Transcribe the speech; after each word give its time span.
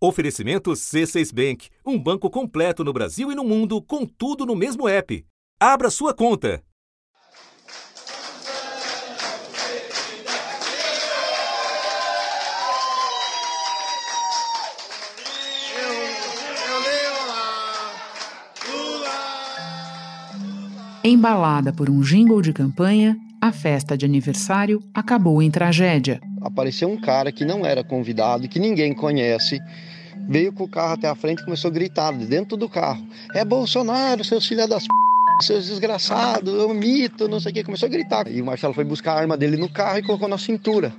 Oferecimento 0.00 0.70
C6 0.70 1.34
Bank, 1.34 1.70
um 1.84 1.98
banco 1.98 2.30
completo 2.30 2.84
no 2.84 2.92
Brasil 2.92 3.32
e 3.32 3.34
no 3.34 3.42
mundo, 3.42 3.82
com 3.82 4.06
tudo 4.06 4.46
no 4.46 4.54
mesmo 4.54 4.88
app. 4.88 5.26
Abra 5.58 5.90
sua 5.90 6.14
conta. 6.14 6.62
Embalada 21.02 21.72
por 21.72 21.90
um 21.90 22.00
jingle 22.00 22.40
de 22.40 22.52
campanha, 22.52 23.16
a 23.40 23.50
festa 23.50 23.96
de 23.96 24.04
aniversário 24.04 24.80
acabou 24.94 25.42
em 25.42 25.50
tragédia. 25.50 26.20
Apareceu 26.40 26.88
um 26.88 27.00
cara 27.00 27.32
que 27.32 27.44
não 27.44 27.64
era 27.64 27.82
convidado, 27.82 28.48
que 28.48 28.60
ninguém 28.60 28.94
conhece, 28.94 29.58
veio 30.28 30.52
com 30.52 30.64
o 30.64 30.68
carro 30.68 30.92
até 30.92 31.08
a 31.08 31.14
frente 31.14 31.40
e 31.40 31.44
começou 31.44 31.70
a 31.70 31.72
gritar 31.72 32.12
dentro 32.12 32.56
do 32.56 32.68
carro: 32.68 33.02
É 33.34 33.44
Bolsonaro, 33.44 34.22
seus 34.22 34.46
filhos 34.46 34.68
das 34.68 34.82
p, 34.84 34.88
seus 35.42 35.66
desgraçados, 35.66 36.52
eu 36.52 36.72
mito, 36.74 37.26
não 37.26 37.40
sei 37.40 37.50
o 37.50 37.54
que. 37.54 37.64
Começou 37.64 37.86
a 37.86 37.90
gritar. 37.90 38.28
E 38.28 38.42
o 38.42 38.44
Marcelo 38.44 38.74
foi 38.74 38.84
buscar 38.84 39.14
a 39.14 39.20
arma 39.20 39.36
dele 39.36 39.56
no 39.56 39.68
carro 39.68 39.98
e 39.98 40.02
colocou 40.02 40.28
na 40.28 40.36
cintura. 40.36 40.92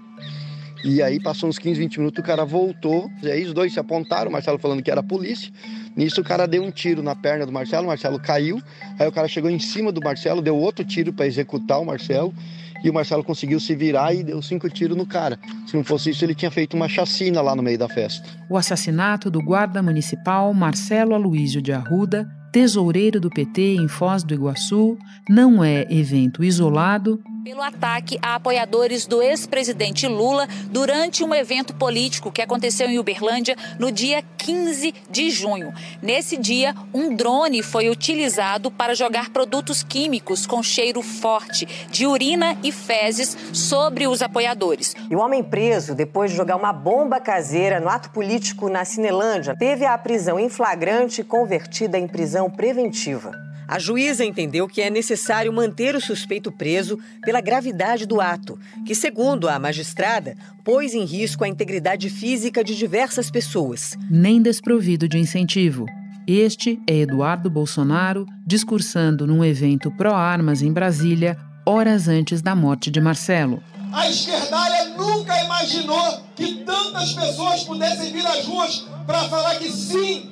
E 0.83 1.03
aí 1.03 1.19
passou 1.19 1.49
uns 1.49 1.59
15, 1.59 1.77
20 1.77 1.99
minutos, 1.99 2.23
o 2.23 2.25
cara 2.25 2.45
voltou, 2.45 3.11
e 3.21 3.29
aí 3.29 3.43
os 3.43 3.53
dois 3.53 3.73
se 3.73 3.79
apontaram, 3.81 4.29
o 4.29 4.31
Marcelo 4.31 4.57
falando 4.57 4.81
que 4.81 4.89
era 4.89 5.01
a 5.01 5.03
polícia. 5.03 5.51
Nisso 5.93 6.21
o 6.21 6.23
cara 6.23 6.47
deu 6.47 6.63
um 6.63 6.71
tiro 6.71 7.03
na 7.03 7.13
perna 7.13 7.45
do 7.45 7.51
Marcelo, 7.51 7.83
o 7.83 7.87
Marcelo 7.87 8.17
caiu, 8.17 8.61
aí 8.97 9.05
o 9.05 9.11
cara 9.11 9.27
chegou 9.27 9.49
em 9.49 9.59
cima 9.59 9.91
do 9.91 9.99
Marcelo, 9.99 10.41
deu 10.41 10.55
outro 10.55 10.85
tiro 10.85 11.11
para 11.11 11.27
executar 11.27 11.81
o 11.81 11.85
Marcelo, 11.85 12.33
e 12.83 12.89
o 12.89 12.93
Marcelo 12.93 13.23
conseguiu 13.23 13.59
se 13.59 13.75
virar 13.75 14.13
e 14.13 14.23
deu 14.23 14.41
cinco 14.41 14.69
tiros 14.69 14.97
no 14.97 15.05
cara. 15.05 15.39
Se 15.67 15.75
não 15.75 15.83
fosse 15.83 16.09
isso, 16.11 16.23
ele 16.23 16.35
tinha 16.35 16.51
feito 16.51 16.75
uma 16.75 16.87
chacina 16.87 17.41
lá 17.41 17.55
no 17.55 17.63
meio 17.63 17.77
da 17.77 17.87
festa. 17.87 18.27
O 18.49 18.57
assassinato 18.57 19.29
do 19.29 19.41
guarda 19.41 19.81
municipal 19.81 20.53
Marcelo 20.53 21.13
Aloísio 21.13 21.61
de 21.61 21.71
Arruda, 21.71 22.29
tesoureiro 22.51 23.19
do 23.19 23.29
PT 23.29 23.75
em 23.75 23.87
Foz 23.87 24.23
do 24.23 24.33
Iguaçu, 24.33 24.97
não 25.29 25.63
é 25.63 25.85
evento 25.89 26.43
isolado 26.43 27.21
pelo 27.49 27.63
ataque 27.63 28.19
a 28.21 28.35
apoiadores 28.35 29.07
do 29.07 29.23
ex-presidente 29.23 30.05
Lula 30.07 30.47
durante 30.69 31.23
um 31.23 31.33
evento 31.33 31.73
político 31.73 32.31
que 32.31 32.43
aconteceu 32.43 32.87
em 32.87 32.99
Uberlândia 32.99 33.55
no 33.79 33.91
dia 33.91 34.23
15 34.37 34.93
de 35.09 35.31
junho. 35.31 35.73
Nesse 35.99 36.37
dia, 36.37 36.75
um 36.93 37.15
drone 37.15 37.63
foi 37.63 37.89
utilizado 37.89 38.69
para 38.69 38.93
jogar 38.93 39.31
produtos 39.31 39.81
químicos 39.81 40.45
com 40.45 40.61
cheiro 40.61 41.01
forte 41.01 41.67
de 41.89 42.05
urina 42.05 42.55
e 42.63 42.71
fezes 42.71 43.35
sobre 43.51 44.05
os 44.05 44.21
apoiadores. 44.21 44.95
E 45.09 45.15
o 45.15 45.19
homem 45.19 45.41
preso, 45.43 45.95
depois 45.95 46.29
de 46.29 46.37
jogar 46.37 46.55
uma 46.55 46.71
bomba 46.71 47.19
caseira 47.19 47.79
no 47.79 47.89
ato 47.89 48.11
político 48.11 48.69
na 48.69 48.85
Cinelândia, 48.85 49.55
teve 49.57 49.85
a 49.85 49.97
prisão 49.97 50.39
em 50.39 50.49
flagrante 50.49 51.23
convertida 51.23 51.97
em 51.97 52.07
prisão 52.07 52.38
preventiva. 52.47 53.31
A 53.67 53.79
juíza 53.79 54.23
entendeu 54.23 54.67
que 54.67 54.81
é 54.81 54.89
necessário 54.89 55.51
manter 55.51 55.95
o 55.95 56.01
suspeito 56.01 56.51
preso 56.51 56.99
pela 57.23 57.41
gravidade 57.41 58.05
do 58.05 58.21
ato, 58.21 58.57
que, 58.85 58.93
segundo 58.95 59.49
a 59.49 59.59
magistrada, 59.59 60.35
pôs 60.63 60.93
em 60.93 61.05
risco 61.05 61.43
a 61.43 61.47
integridade 61.47 62.09
física 62.09 62.63
de 62.63 62.75
diversas 62.75 63.31
pessoas. 63.31 63.95
Nem 64.09 64.41
desprovido 64.41 65.07
de 65.07 65.19
incentivo. 65.19 65.85
Este 66.27 66.79
é 66.87 66.97
Eduardo 66.97 67.49
Bolsonaro 67.49 68.25
discursando 68.45 69.27
num 69.27 69.43
evento 69.43 69.91
pró-armas 69.91 70.63
em 70.63 70.73
Brasília, 70.73 71.37
horas 71.65 72.07
antes 72.07 72.41
da 72.41 72.55
morte 72.55 72.89
de 72.89 72.99
Marcelo. 72.99 73.61
A 73.91 74.09
esquerdalha 74.09 74.95
nunca 74.97 75.43
imaginou 75.43 76.23
que 76.35 76.63
tantas 76.63 77.13
pessoas 77.13 77.63
pudessem 77.63 78.11
vir 78.11 78.25
às 78.25 78.45
ruas 78.45 78.87
para 79.05 79.23
falar 79.25 79.55
que 79.59 79.71
sim, 79.71 80.31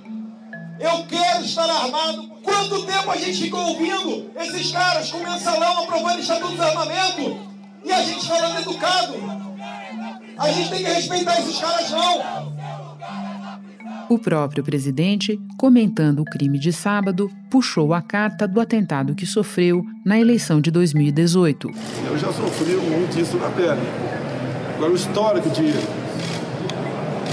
eu 0.79 1.05
quero 1.05 1.43
estar 1.43 1.69
armado. 1.69 2.29
Quanto 2.43 2.85
tempo 2.85 3.11
a 3.11 3.17
gente 3.17 3.41
ficou 3.41 3.59
ouvindo 3.59 4.31
esses 4.35 4.71
caras 4.71 5.11
com 5.11 5.19
mensalão 5.19 5.83
aprovando 5.83 6.19
Estatuto 6.19 6.55
do 6.55 6.63
Armamento 6.63 7.39
e 7.83 7.91
a 7.91 8.03
gente 8.03 8.27
falando 8.27 8.59
educado? 8.59 9.13
A 10.37 10.51
gente 10.51 10.69
tem 10.69 10.83
que 10.83 10.89
respeitar 10.89 11.39
esses 11.39 11.59
caras, 11.59 11.89
não. 11.91 12.57
O 14.09 14.17
próprio 14.17 14.63
presidente, 14.63 15.37
comentando 15.57 16.21
o 16.21 16.25
crime 16.25 16.57
de 16.57 16.71
sábado, 16.71 17.29
puxou 17.49 17.93
a 17.93 18.01
carta 18.01 18.47
do 18.47 18.61
atentado 18.61 19.13
que 19.13 19.25
sofreu 19.25 19.83
na 20.05 20.17
eleição 20.17 20.61
de 20.61 20.71
2018. 20.71 21.69
Eu 22.05 22.17
já 22.17 22.31
sofri 22.31 22.75
muito 22.75 23.17
disso 23.17 23.35
na 23.37 23.49
pele. 23.49 23.81
Agora, 24.75 24.91
o 24.91 24.95
histórico 24.95 25.49
de 25.49 25.73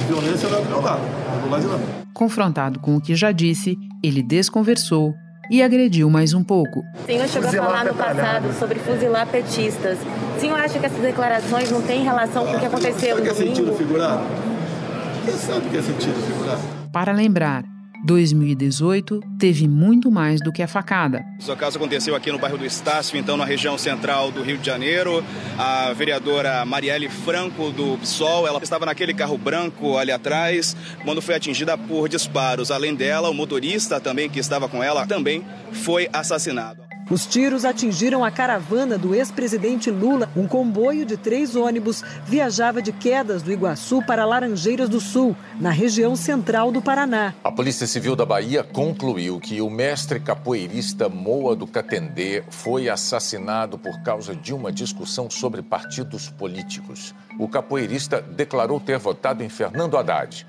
violência 0.08 0.48
não 0.48 0.58
é 0.58 0.62
do 0.62 0.68
meu 0.68 0.80
lado, 0.80 1.02
não 1.02 1.38
é 1.38 1.42
do 1.42 1.50
lado 1.50 1.60
de 1.60 1.68
lá. 1.68 2.03
Confrontado 2.14 2.78
com 2.78 2.94
o 2.94 3.00
que 3.00 3.16
já 3.16 3.32
disse, 3.32 3.76
ele 4.02 4.22
desconversou 4.22 5.12
e 5.50 5.60
agrediu 5.60 6.08
mais 6.08 6.32
um 6.32 6.44
pouco. 6.44 6.80
O 7.02 7.06
senhor 7.06 7.26
chegou 7.26 7.48
fuzilar 7.48 7.66
a 7.66 7.72
falar 7.72 7.84
no 7.86 7.94
passado 7.94 8.52
sobre 8.56 8.78
fuzilar 8.78 9.26
petistas. 9.26 9.98
O 10.36 10.40
senhor 10.40 10.58
acha 10.60 10.78
que 10.78 10.86
essas 10.86 11.00
declarações 11.00 11.72
não 11.72 11.82
têm 11.82 12.04
relação 12.04 12.46
com 12.46 12.52
o 12.52 12.60
que 12.60 12.66
aconteceu 12.66 13.16
no 13.16 13.24
domingo? 13.24 13.34
Sabe 13.34 13.48
que 13.48 13.52
é 13.52 13.54
sentido 13.54 13.74
figurado? 13.76 14.22
Você 15.24 15.32
sabe 15.38 15.68
que 15.68 15.76
é 15.76 15.82
sentido 15.82 16.26
figurado? 16.26 16.62
Para 16.92 17.12
lembrar, 17.12 17.64
2018 18.04 19.20
teve 19.38 19.66
muito 19.66 20.10
mais 20.10 20.40
do 20.40 20.52
que 20.52 20.62
a 20.62 20.68
facada. 20.68 21.24
O 21.46 21.56
caso 21.56 21.78
aconteceu 21.78 22.14
aqui 22.14 22.30
no 22.30 22.38
bairro 22.38 22.58
do 22.58 22.66
Estácio, 22.66 23.18
então 23.18 23.36
na 23.36 23.44
região 23.44 23.78
central 23.78 24.30
do 24.30 24.42
Rio 24.42 24.58
de 24.58 24.66
Janeiro. 24.66 25.24
A 25.58 25.92
vereadora 25.92 26.64
Marielle 26.66 27.08
Franco, 27.08 27.70
do 27.70 27.96
PSOL, 27.98 28.46
ela 28.46 28.60
estava 28.62 28.84
naquele 28.84 29.14
carro 29.14 29.38
branco 29.38 29.96
ali 29.96 30.12
atrás, 30.12 30.76
quando 31.02 31.22
foi 31.22 31.34
atingida 31.34 31.78
por 31.78 32.08
disparos. 32.08 32.70
Além 32.70 32.94
dela, 32.94 33.30
o 33.30 33.34
motorista 33.34 33.98
também 33.98 34.28
que 34.28 34.38
estava 34.38 34.68
com 34.68 34.82
ela 34.82 35.06
também 35.06 35.42
foi 35.72 36.08
assassinado. 36.12 36.83
Os 37.10 37.26
tiros 37.26 37.66
atingiram 37.66 38.24
a 38.24 38.30
caravana 38.30 38.96
do 38.96 39.14
ex-presidente 39.14 39.90
Lula. 39.90 40.30
Um 40.34 40.48
comboio 40.48 41.04
de 41.04 41.18
três 41.18 41.54
ônibus 41.54 42.02
viajava 42.24 42.80
de 42.80 42.92
Quedas 42.92 43.42
do 43.42 43.52
Iguaçu 43.52 44.02
para 44.06 44.24
Laranjeiras 44.24 44.88
do 44.88 44.98
Sul, 45.00 45.36
na 45.60 45.70
região 45.70 46.16
central 46.16 46.72
do 46.72 46.80
Paraná. 46.80 47.34
A 47.44 47.52
Polícia 47.52 47.86
Civil 47.86 48.16
da 48.16 48.24
Bahia 48.24 48.64
concluiu 48.64 49.38
que 49.38 49.60
o 49.60 49.68
mestre 49.68 50.18
capoeirista 50.18 51.06
Moa 51.08 51.54
do 51.54 51.66
Catendê 51.66 52.42
foi 52.48 52.88
assassinado 52.88 53.76
por 53.78 54.02
causa 54.02 54.34
de 54.34 54.54
uma 54.54 54.72
discussão 54.72 55.28
sobre 55.28 55.60
partidos 55.60 56.30
políticos. 56.30 57.14
O 57.38 57.46
capoeirista 57.46 58.22
declarou 58.22 58.80
ter 58.80 58.98
votado 58.98 59.44
em 59.44 59.50
Fernando 59.50 59.98
Haddad. 59.98 60.46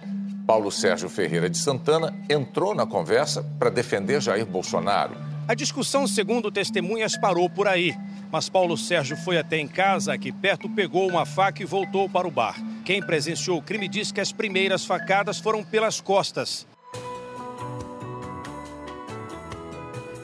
Paulo 0.47 0.71
Sérgio 0.71 1.09
Ferreira 1.09 1.49
de 1.49 1.57
Santana 1.57 2.13
entrou 2.29 2.73
na 2.73 2.85
conversa 2.85 3.43
para 3.59 3.69
defender 3.69 4.21
Jair 4.21 4.45
Bolsonaro 4.45 5.34
a 5.47 5.53
discussão, 5.53 6.07
segundo 6.07 6.51
testemunhas, 6.51 7.17
parou 7.17 7.49
por 7.49 7.67
aí. 7.67 7.95
Mas 8.31 8.49
Paulo 8.49 8.77
Sérgio 8.77 9.15
foi 9.15 9.37
até 9.37 9.57
em 9.57 9.67
casa, 9.67 10.13
aqui 10.13 10.31
perto, 10.31 10.69
pegou 10.69 11.07
uma 11.07 11.25
faca 11.25 11.61
e 11.61 11.65
voltou 11.65 12.09
para 12.09 12.27
o 12.27 12.31
bar. 12.31 12.55
Quem 12.83 13.01
presenciou 13.01 13.57
o 13.57 13.61
crime 13.61 13.87
diz 13.87 14.11
que 14.11 14.21
as 14.21 14.31
primeiras 14.31 14.85
facadas 14.85 15.39
foram 15.39 15.63
pelas 15.63 16.01
costas. 16.01 16.67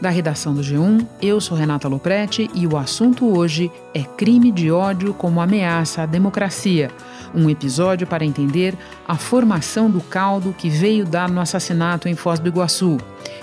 Da 0.01 0.09
redação 0.09 0.55
do 0.55 0.61
G1, 0.61 1.05
eu 1.21 1.39
sou 1.39 1.55
Renata 1.55 1.87
Loprete 1.87 2.49
e 2.55 2.65
o 2.65 2.75
assunto 2.75 3.37
hoje 3.37 3.71
é 3.93 4.01
crime 4.01 4.51
de 4.51 4.71
ódio 4.71 5.13
como 5.13 5.39
ameaça 5.39 6.01
à 6.01 6.05
democracia. 6.07 6.89
Um 7.35 7.47
episódio 7.51 8.07
para 8.07 8.25
entender 8.25 8.75
a 9.07 9.15
formação 9.15 9.91
do 9.91 10.01
caldo 10.01 10.55
que 10.57 10.69
veio 10.69 11.05
dar 11.05 11.29
no 11.29 11.39
assassinato 11.39 12.09
em 12.09 12.15
Foz 12.15 12.39
do 12.39 12.49
Iguaçu 12.49 12.97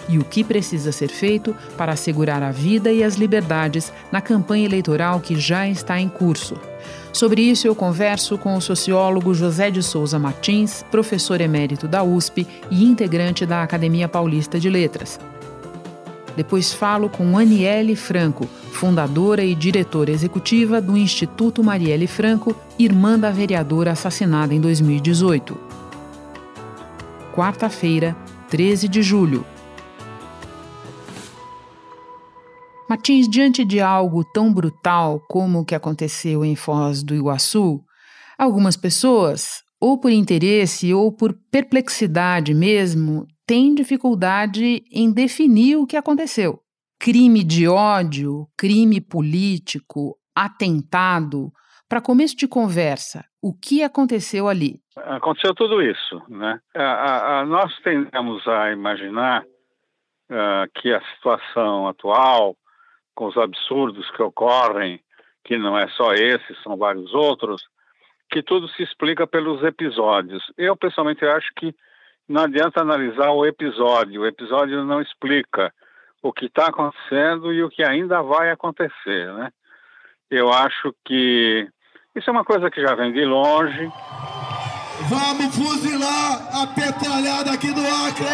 e 0.08 0.18
o 0.18 0.24
que 0.24 0.42
precisa 0.42 0.90
ser 0.90 1.10
feito 1.10 1.54
para 1.76 1.92
assegurar 1.92 2.42
a 2.42 2.50
vida 2.50 2.90
e 2.90 3.04
as 3.04 3.14
liberdades 3.14 3.92
na 4.10 4.20
campanha 4.20 4.66
eleitoral 4.66 5.20
que 5.20 5.38
já 5.38 5.68
está 5.68 6.00
em 6.00 6.08
curso. 6.08 6.56
Sobre 7.12 7.40
isso, 7.40 7.68
eu 7.68 7.74
converso 7.74 8.36
com 8.36 8.56
o 8.56 8.60
sociólogo 8.60 9.32
José 9.32 9.70
de 9.70 9.82
Souza 9.82 10.18
Martins, 10.18 10.84
professor 10.90 11.40
emérito 11.40 11.86
da 11.86 12.02
USP 12.02 12.44
e 12.68 12.84
integrante 12.84 13.46
da 13.46 13.62
Academia 13.62 14.08
Paulista 14.08 14.58
de 14.58 14.68
Letras. 14.68 15.20
Depois 16.38 16.72
falo 16.72 17.10
com 17.10 17.36
Aniele 17.36 17.96
Franco, 17.96 18.46
fundadora 18.70 19.42
e 19.42 19.56
diretora 19.56 20.12
executiva 20.12 20.80
do 20.80 20.96
Instituto 20.96 21.64
Marielle 21.64 22.06
Franco, 22.06 22.54
irmã 22.78 23.18
da 23.18 23.32
vereadora 23.32 23.90
assassinada 23.90 24.54
em 24.54 24.60
2018. 24.60 25.58
Quarta-feira, 27.34 28.16
13 28.48 28.86
de 28.86 29.02
julho. 29.02 29.44
Martins, 32.88 33.28
diante 33.28 33.64
de 33.64 33.80
algo 33.80 34.22
tão 34.22 34.54
brutal 34.54 35.20
como 35.28 35.58
o 35.58 35.64
que 35.64 35.74
aconteceu 35.74 36.44
em 36.44 36.54
Foz 36.54 37.02
do 37.02 37.16
Iguaçu, 37.16 37.80
algumas 38.38 38.76
pessoas, 38.76 39.64
ou 39.80 39.98
por 39.98 40.12
interesse 40.12 40.94
ou 40.94 41.10
por 41.10 41.36
perplexidade 41.50 42.54
mesmo, 42.54 43.26
têm 43.48 43.74
dificuldade 43.74 44.84
em 44.92 45.10
definir 45.10 45.76
o 45.76 45.86
que 45.86 45.96
aconteceu. 45.96 46.60
Crime 47.00 47.42
de 47.42 47.66
ódio, 47.66 48.46
crime 48.58 49.00
político, 49.00 50.16
atentado, 50.36 51.50
Para 51.88 52.02
começo 52.02 52.36
de 52.36 52.46
conversa, 52.46 53.24
o 53.40 53.54
que 53.54 53.82
aconteceu 53.82 54.46
ali? 54.46 54.78
Aconteceu 54.94 55.54
tudo 55.54 55.80
isso, 55.80 56.22
né? 56.28 56.60
A, 56.76 57.40
a, 57.40 57.46
nós 57.46 57.74
tendemos 57.78 58.46
a 58.46 58.70
imaginar 58.70 59.42
uh, 59.42 60.68
que 60.74 60.92
a 60.92 61.00
situação 61.14 61.88
atual, 61.88 62.54
com 63.14 63.28
os 63.28 63.38
absurdos 63.38 64.10
que 64.10 64.22
ocorrem, 64.22 65.00
que 65.44 65.56
não 65.56 65.78
é 65.78 65.88
só 65.88 66.12
esse, 66.12 66.54
são 66.62 66.76
vários 66.76 67.14
outros, 67.14 67.62
que 68.30 68.42
tudo 68.42 68.68
se 68.68 68.82
explica 68.82 69.26
pelos 69.26 69.62
episódios. 69.62 70.44
Eu, 70.58 70.76
pessoalmente, 70.76 71.24
acho 71.24 71.48
que 71.56 71.74
não 72.28 72.42
adianta 72.42 72.82
analisar 72.82 73.30
o 73.30 73.46
episódio. 73.46 74.22
O 74.22 74.26
episódio 74.26 74.84
não 74.84 75.00
explica 75.00 75.72
o 76.22 76.32
que 76.32 76.46
está 76.46 76.68
acontecendo 76.68 77.52
e 77.52 77.62
o 77.62 77.70
que 77.70 77.82
ainda 77.82 78.22
vai 78.22 78.50
acontecer, 78.50 79.32
né? 79.34 79.50
Eu 80.30 80.52
acho 80.52 80.94
que 81.04 81.66
isso 82.14 82.28
é 82.28 82.32
uma 82.32 82.44
coisa 82.44 82.70
que 82.70 82.82
já 82.82 82.94
vem 82.94 83.12
de 83.12 83.24
longe. 83.24 83.90
Vamos 85.08 85.56
fuzilar 85.56 86.62
a 86.62 86.66
petralhada 86.66 87.52
aqui 87.52 87.72
do 87.72 87.80
Acre! 87.80 88.26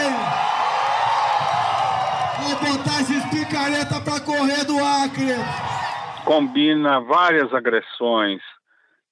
Vamos 2.38 2.76
botar 2.76 3.00
esses 3.00 3.24
picareta 3.26 4.00
para 4.00 4.20
correr 4.20 4.64
do 4.64 4.76
Acre! 4.82 5.36
Combina 6.24 7.00
várias 7.00 7.52
agressões 7.54 8.40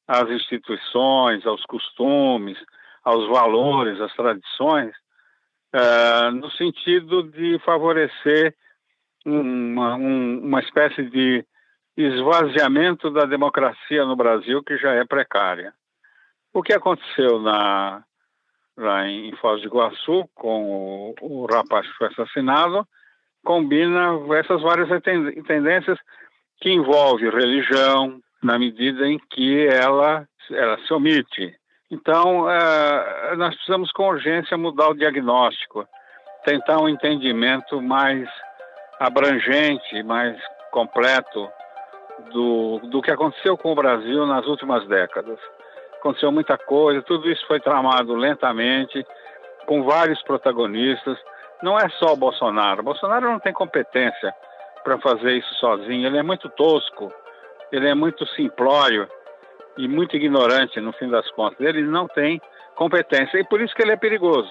às 0.08 0.28
instituições, 0.30 1.46
aos 1.46 1.62
costumes, 1.66 2.58
aos 3.04 3.28
valores, 3.28 4.00
às 4.00 4.12
tradições, 4.14 4.92
uh, 5.74 6.30
no 6.32 6.50
sentido 6.52 7.24
de 7.24 7.58
favorecer 7.60 8.54
uma, 9.24 9.96
um, 9.96 10.40
uma 10.40 10.60
espécie 10.60 11.02
de 11.04 11.44
esvaziamento 11.96 13.10
da 13.10 13.24
democracia 13.24 14.04
no 14.04 14.16
Brasil, 14.16 14.62
que 14.62 14.76
já 14.78 14.92
é 14.92 15.04
precária. 15.04 15.72
O 16.52 16.62
que 16.62 16.72
aconteceu 16.72 17.40
na, 17.40 18.02
lá 18.76 19.06
em 19.06 19.34
Foz 19.36 19.60
do 19.60 19.68
Iguaçu, 19.68 20.28
com 20.34 21.14
o, 21.20 21.42
o 21.44 21.46
rapaz 21.46 21.86
que 21.86 21.94
foi 21.94 22.08
assassinado, 22.08 22.86
combina 23.44 24.10
essas 24.38 24.62
várias 24.62 24.88
tendências 25.02 25.98
que 26.60 26.70
envolvem 26.70 27.30
religião, 27.30 28.20
na 28.42 28.58
medida 28.58 29.06
em 29.06 29.18
que 29.30 29.66
ela, 29.66 30.26
ela 30.50 30.78
se 30.86 30.92
omite. 30.92 31.54
Então, 31.92 32.50
é, 32.50 33.36
nós 33.36 33.54
precisamos 33.54 33.92
com 33.92 34.08
urgência 34.08 34.56
mudar 34.56 34.88
o 34.88 34.94
diagnóstico, 34.94 35.86
tentar 36.42 36.80
um 36.80 36.88
entendimento 36.88 37.82
mais 37.82 38.26
abrangente, 38.98 40.02
mais 40.02 40.40
completo 40.70 41.50
do, 42.32 42.78
do 42.84 43.02
que 43.02 43.10
aconteceu 43.10 43.58
com 43.58 43.72
o 43.72 43.74
Brasil 43.74 44.24
nas 44.24 44.46
últimas 44.46 44.88
décadas. 44.88 45.38
Aconteceu 45.98 46.32
muita 46.32 46.56
coisa, 46.56 47.02
tudo 47.02 47.30
isso 47.30 47.46
foi 47.46 47.60
tramado 47.60 48.14
lentamente, 48.14 49.04
com 49.66 49.84
vários 49.84 50.22
protagonistas. 50.22 51.18
Não 51.62 51.78
é 51.78 51.90
só 51.90 52.14
o 52.14 52.16
Bolsonaro. 52.16 52.80
O 52.80 52.84
Bolsonaro 52.84 53.30
não 53.30 53.38
tem 53.38 53.52
competência 53.52 54.34
para 54.82 54.98
fazer 54.98 55.32
isso 55.32 55.54
sozinho. 55.56 56.06
Ele 56.06 56.16
é 56.16 56.22
muito 56.22 56.48
tosco, 56.48 57.12
ele 57.70 57.86
é 57.86 57.94
muito 57.94 58.26
simplório 58.28 59.06
e 59.76 59.88
muito 59.88 60.16
ignorante 60.16 60.80
no 60.80 60.92
fim 60.92 61.08
das 61.08 61.30
contas. 61.32 61.60
Ele 61.60 61.82
não 61.82 62.06
tem 62.08 62.40
competência 62.74 63.38
e 63.38 63.44
por 63.44 63.60
isso 63.60 63.74
que 63.74 63.82
ele 63.82 63.92
é 63.92 63.96
perigoso. 63.96 64.50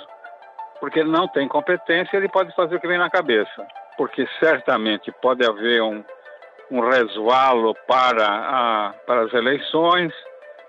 Porque 0.80 1.00
ele 1.00 1.10
não 1.10 1.28
tem 1.28 1.48
competência, 1.48 2.18
ele 2.18 2.30
pode 2.30 2.54
fazer 2.56 2.76
o 2.76 2.80
que 2.80 2.88
vem 2.88 2.98
na 2.98 3.10
cabeça. 3.10 3.68
Porque 3.98 4.28
certamente 4.40 5.12
pode 5.22 5.46
haver 5.46 5.82
um, 5.82 6.04
um 6.72 6.80
resvalo 6.80 7.76
para, 7.88 8.26
a, 8.26 8.94
para 9.06 9.22
as 9.26 9.34
eleições, 9.34 10.12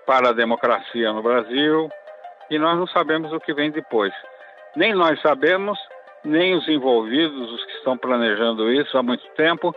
para 0.05 0.29
a 0.29 0.33
democracia 0.33 1.11
no 1.11 1.23
Brasil, 1.23 1.89
e 2.49 2.59
nós 2.59 2.77
não 2.77 2.85
sabemos 2.87 3.31
o 3.33 3.39
que 3.39 3.53
vem 3.53 3.71
depois. 3.71 4.13
Nem 4.75 4.93
nós 4.93 5.19
sabemos, 5.21 5.79
nem 6.23 6.55
os 6.55 6.67
envolvidos, 6.67 7.51
os 7.51 7.65
que 7.65 7.71
estão 7.73 7.97
planejando 7.97 8.71
isso 8.71 8.97
há 8.97 9.01
muito 9.01 9.25
tempo, 9.35 9.73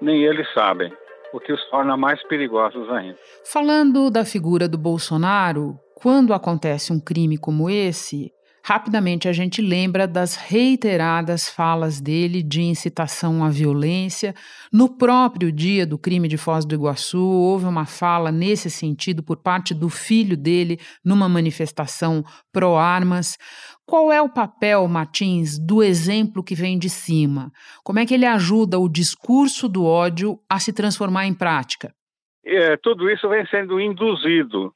nem 0.00 0.24
eles 0.24 0.52
sabem 0.52 0.92
o 1.32 1.40
que 1.40 1.52
os 1.52 1.64
torna 1.70 1.96
mais 1.96 2.22
perigosos 2.28 2.88
ainda. 2.90 3.16
Falando 3.44 4.10
da 4.10 4.24
figura 4.24 4.68
do 4.68 4.78
Bolsonaro, 4.78 5.78
quando 5.94 6.32
acontece 6.32 6.92
um 6.92 7.00
crime 7.00 7.36
como 7.36 7.68
esse, 7.68 8.32
rapidamente 8.62 9.28
a 9.28 9.32
gente 9.32 9.60
lembra 9.60 10.06
das 10.06 10.36
reiteradas 10.36 11.48
falas 11.48 12.00
dele 12.00 12.42
de 12.42 12.62
incitação 12.62 13.44
à 13.44 13.50
violência. 13.50 14.34
No 14.72 14.88
próprio 14.88 15.50
dia 15.50 15.86
do 15.86 15.98
crime 15.98 16.28
de 16.28 16.36
Foz 16.36 16.64
do 16.64 16.74
Iguaçu, 16.74 17.22
houve 17.22 17.66
uma 17.66 17.86
fala 17.86 18.30
nesse 18.30 18.70
sentido 18.70 19.22
por 19.22 19.38
parte 19.38 19.74
do 19.74 19.88
filho 19.88 20.36
dele 20.36 20.78
numa 21.04 21.28
manifestação 21.28 22.24
pró-armas. 22.52 23.36
Qual 23.90 24.12
é 24.12 24.22
o 24.22 24.28
papel, 24.28 24.86
Martins, 24.86 25.58
do 25.58 25.82
exemplo 25.82 26.44
que 26.44 26.54
vem 26.54 26.78
de 26.78 26.88
cima? 26.88 27.50
Como 27.82 27.98
é 27.98 28.06
que 28.06 28.14
ele 28.14 28.24
ajuda 28.24 28.78
o 28.78 28.88
discurso 28.88 29.68
do 29.68 29.84
ódio 29.84 30.38
a 30.48 30.60
se 30.60 30.72
transformar 30.72 31.26
em 31.26 31.34
prática? 31.34 31.92
É, 32.44 32.76
tudo 32.76 33.10
isso 33.10 33.28
vem 33.28 33.44
sendo 33.46 33.80
induzido. 33.80 34.72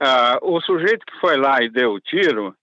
Ah, 0.00 0.38
o 0.40 0.62
sujeito 0.62 1.04
que 1.04 1.20
foi 1.20 1.36
lá 1.36 1.62
e 1.62 1.68
deu 1.68 1.92
o 1.92 2.00
tiro, 2.00 2.56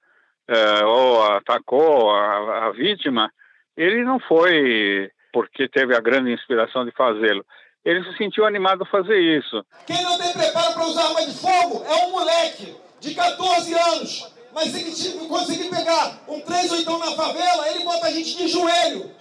é, 0.47 0.83
ou 0.85 1.23
atacou 1.33 2.09
a, 2.09 2.65
a 2.65 2.71
vítima, 2.71 3.31
ele 3.77 4.03
não 4.03 4.19
foi 4.19 5.11
porque 5.31 5.69
teve 5.69 5.95
a 5.95 6.01
grande 6.01 6.33
inspiração 6.33 6.83
de 6.83 6.91
fazê-lo. 6.93 7.45
Ele 7.85 8.03
se 8.05 8.17
sentiu 8.17 8.43
animado 8.43 8.81
a 8.81 8.87
fazer 8.87 9.19
isso. 9.19 9.63
Quem 9.85 10.01
não 10.01 10.17
tem 10.17 10.33
preparo 10.33 10.73
para 10.73 10.87
usar 10.87 11.09
arma 11.09 11.27
de 11.27 11.39
fogo 11.39 11.85
é 11.85 12.07
um 12.07 12.11
moleque 12.11 12.75
de 12.99 13.13
14 13.13 13.71
anos 13.71 14.34
mas 14.55 14.69
se 14.69 15.09
ele 15.09 15.27
conseguir 15.27 15.69
pegar 15.69 16.17
um 16.29 16.39
três 16.39 16.71
ou 16.71 16.77
então 16.77 16.97
na 16.97 17.11
favela, 17.11 17.69
ele 17.69 17.83
bota 17.83 18.07
a 18.07 18.11
gente 18.11 18.37
de 18.37 18.47
joelho. 18.47 19.11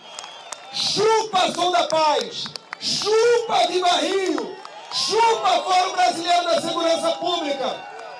Chupa 0.73 1.53
Som 1.53 1.73
da 1.73 1.89
Paz, 1.89 2.45
chupa 2.81 3.67
Viva 3.67 3.89
Rio, 3.97 4.57
chupa 4.93 5.49
Fórum 5.65 5.93
Brasileiro 5.93 6.45
da 6.45 6.61
Segurança 6.61 7.17
Pública, 7.19 7.67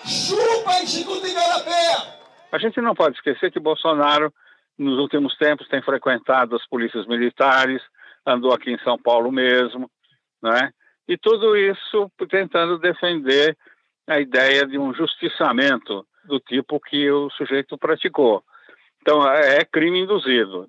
chupa 0.05 0.83
Instituto 0.83 1.25
Igarapé. 1.25 2.19
A 2.51 2.59
gente 2.59 2.81
não 2.81 2.97
pode 2.97 3.17
esquecer 3.17 3.53
que 3.53 3.61
Bolsonaro, 3.61 4.35
nos 4.77 4.99
últimos 4.99 5.37
tempos, 5.37 5.69
tem 5.69 5.83
frequentado 5.83 6.57
as 6.57 6.67
polícias 6.67 7.07
militares, 7.07 7.81
andou 8.27 8.53
aqui 8.53 8.73
em 8.73 8.79
São 8.79 8.99
Paulo 8.99 9.31
mesmo, 9.31 9.89
né? 10.43 10.73
E 11.07 11.17
tudo 11.17 11.57
isso 11.57 12.11
tentando 12.29 12.79
defender 12.79 13.57
a 14.05 14.19
ideia 14.19 14.67
de 14.67 14.79
um 14.79 14.93
justiçamento 14.93 16.05
do 16.27 16.41
tipo 16.41 16.81
que 16.81 17.11
o 17.11 17.31
sujeito 17.31 17.77
praticou. 17.79 18.43
Então, 19.01 19.29
é, 19.29 19.59
é 19.59 19.65
crime 19.65 20.01
induzido. 20.01 20.69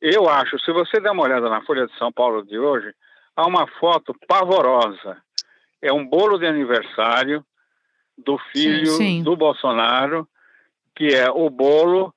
Eu 0.00 0.28
acho, 0.28 0.58
se 0.58 0.72
você 0.72 1.00
der 1.00 1.12
uma 1.12 1.22
olhada 1.22 1.48
na 1.48 1.62
Folha 1.62 1.86
de 1.86 1.96
São 1.96 2.12
Paulo 2.12 2.44
de 2.44 2.58
hoje, 2.58 2.92
há 3.36 3.46
uma 3.46 3.66
foto 3.78 4.14
pavorosa. 4.26 5.16
É 5.80 5.92
um 5.92 6.04
bolo 6.04 6.38
de 6.38 6.46
aniversário 6.46 7.44
do 8.18 8.36
filho 8.52 8.86
sim, 8.86 8.96
sim. 8.96 9.22
do 9.22 9.36
Bolsonaro, 9.36 10.28
que 10.96 11.14
é 11.14 11.30
o 11.30 11.48
bolo 11.48 12.12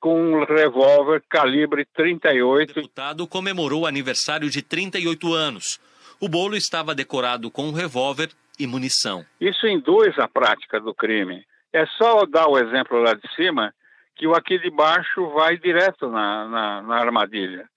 com 0.00 0.20
um 0.20 0.44
revólver 0.44 1.22
calibre 1.28 1.84
38. 1.94 2.70
O 2.70 2.74
deputado 2.74 3.26
comemorou 3.26 3.82
o 3.82 3.86
aniversário 3.86 4.50
de 4.50 4.62
38 4.62 5.32
anos. 5.32 5.80
O 6.20 6.28
bolo 6.28 6.56
estava 6.56 6.94
decorado 6.94 7.50
com 7.50 7.64
um 7.68 7.72
revólver 7.72 8.30
e 8.58 8.66
munição. 8.66 9.24
Isso 9.40 9.66
induz 9.66 10.18
a 10.18 10.26
prática 10.26 10.80
do 10.80 10.94
crime. 10.94 11.44
É 11.78 11.86
só 11.96 12.26
dar 12.26 12.48
o 12.48 12.58
exemplo 12.58 13.00
lá 13.00 13.14
de 13.14 13.34
cima 13.36 13.72
que 14.16 14.26
o 14.26 14.34
aqui 14.34 14.58
de 14.58 14.68
baixo 14.68 15.30
vai 15.30 15.56
direto 15.56 16.08
na, 16.08 16.44
na, 16.48 16.82
na 16.82 16.96
armadilha. 16.96 17.68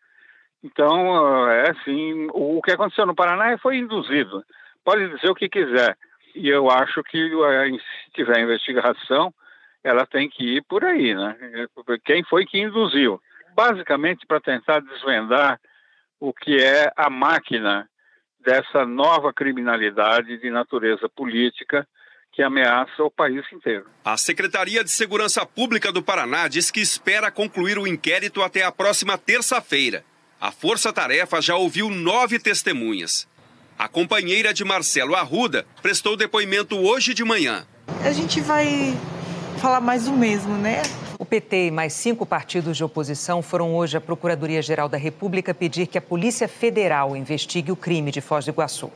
Então, 0.64 1.48
é 1.52 1.70
assim, 1.70 2.28
o, 2.34 2.58
o 2.58 2.62
que 2.64 2.72
aconteceu 2.72 3.06
no 3.06 3.14
Paraná 3.14 3.56
foi 3.60 3.78
induzido. 3.78 4.44
Pode 4.84 5.08
dizer 5.08 5.30
o 5.30 5.36
que 5.36 5.48
quiser. 5.48 5.96
E 6.34 6.50
eu 6.50 6.72
acho 6.72 7.04
que 7.04 7.30
se 7.30 8.12
tiver 8.16 8.40
investigação, 8.40 9.32
ela 9.84 10.04
tem 10.04 10.28
que 10.28 10.58
ir 10.58 10.64
por 10.64 10.84
aí, 10.84 11.14
né? 11.14 11.36
Quem 12.04 12.24
foi 12.24 12.44
que 12.44 12.60
induziu? 12.60 13.22
Basicamente 13.56 14.26
para 14.26 14.40
tentar 14.40 14.80
desvendar 14.80 15.60
o 16.20 16.34
que 16.34 16.58
é 16.58 16.92
a 16.98 17.08
máquina 17.08 17.88
dessa 18.40 18.84
nova 18.84 19.32
criminalidade 19.32 20.40
de 20.40 20.50
natureza 20.50 21.08
política 21.08 21.88
que 22.32 22.42
ameaça 22.42 23.04
o 23.04 23.12
país 23.12 23.44
inteiro. 23.52 23.86
A 24.06 24.16
Secretaria 24.16 24.84
de 24.84 24.92
Segurança 24.92 25.46
Pública 25.46 25.92
do 25.92 26.02
Paraná 26.02 26.48
diz 26.48 26.72
que 26.72 26.80
espera 26.80 27.30
concluir 27.30 27.78
o 27.78 27.86
inquérito 27.86 28.42
até 28.42 28.64
a 28.64 28.72
próxima 28.72 29.18
terça-feira. 29.18 30.04
A 30.40 30.52
Força 30.52 30.94
Tarefa 30.94 31.42
já 31.42 31.56
ouviu 31.56 31.90
nove 31.90 32.40
testemunhas. 32.40 33.28
A 33.78 33.88
companheira 33.88 34.54
de 34.54 34.64
Marcelo 34.64 35.16
Arruda 35.16 35.66
prestou 35.82 36.16
depoimento 36.16 36.78
hoje 36.78 37.14
de 37.14 37.24
manhã. 37.24 37.66
A 38.04 38.12
gente 38.12 38.40
vai 38.40 38.96
falar 39.58 39.82
mais 39.82 40.06
do 40.06 40.14
mesmo, 40.14 40.56
né? 40.56 40.82
O 41.20 41.26
PT 41.26 41.68
e 41.68 41.72
mais 41.72 41.94
cinco 41.94 42.26
partidos 42.26 42.78
de 42.78 42.84
oposição 42.84 43.44
foram 43.44 43.76
hoje 43.76 43.98
à 43.98 44.02
Procuradoria-Geral 44.02 44.90
da 44.90 44.98
República 44.98 45.54
pedir 45.54 45.86
que 45.86 45.98
a 45.98 46.02
Polícia 46.02 46.48
Federal 46.48 47.16
investigue 47.16 47.72
o 47.72 47.76
crime 47.76 48.12
de 48.12 48.22
Foz 48.22 48.46
do 48.46 48.52
Iguaçu. 48.52 48.92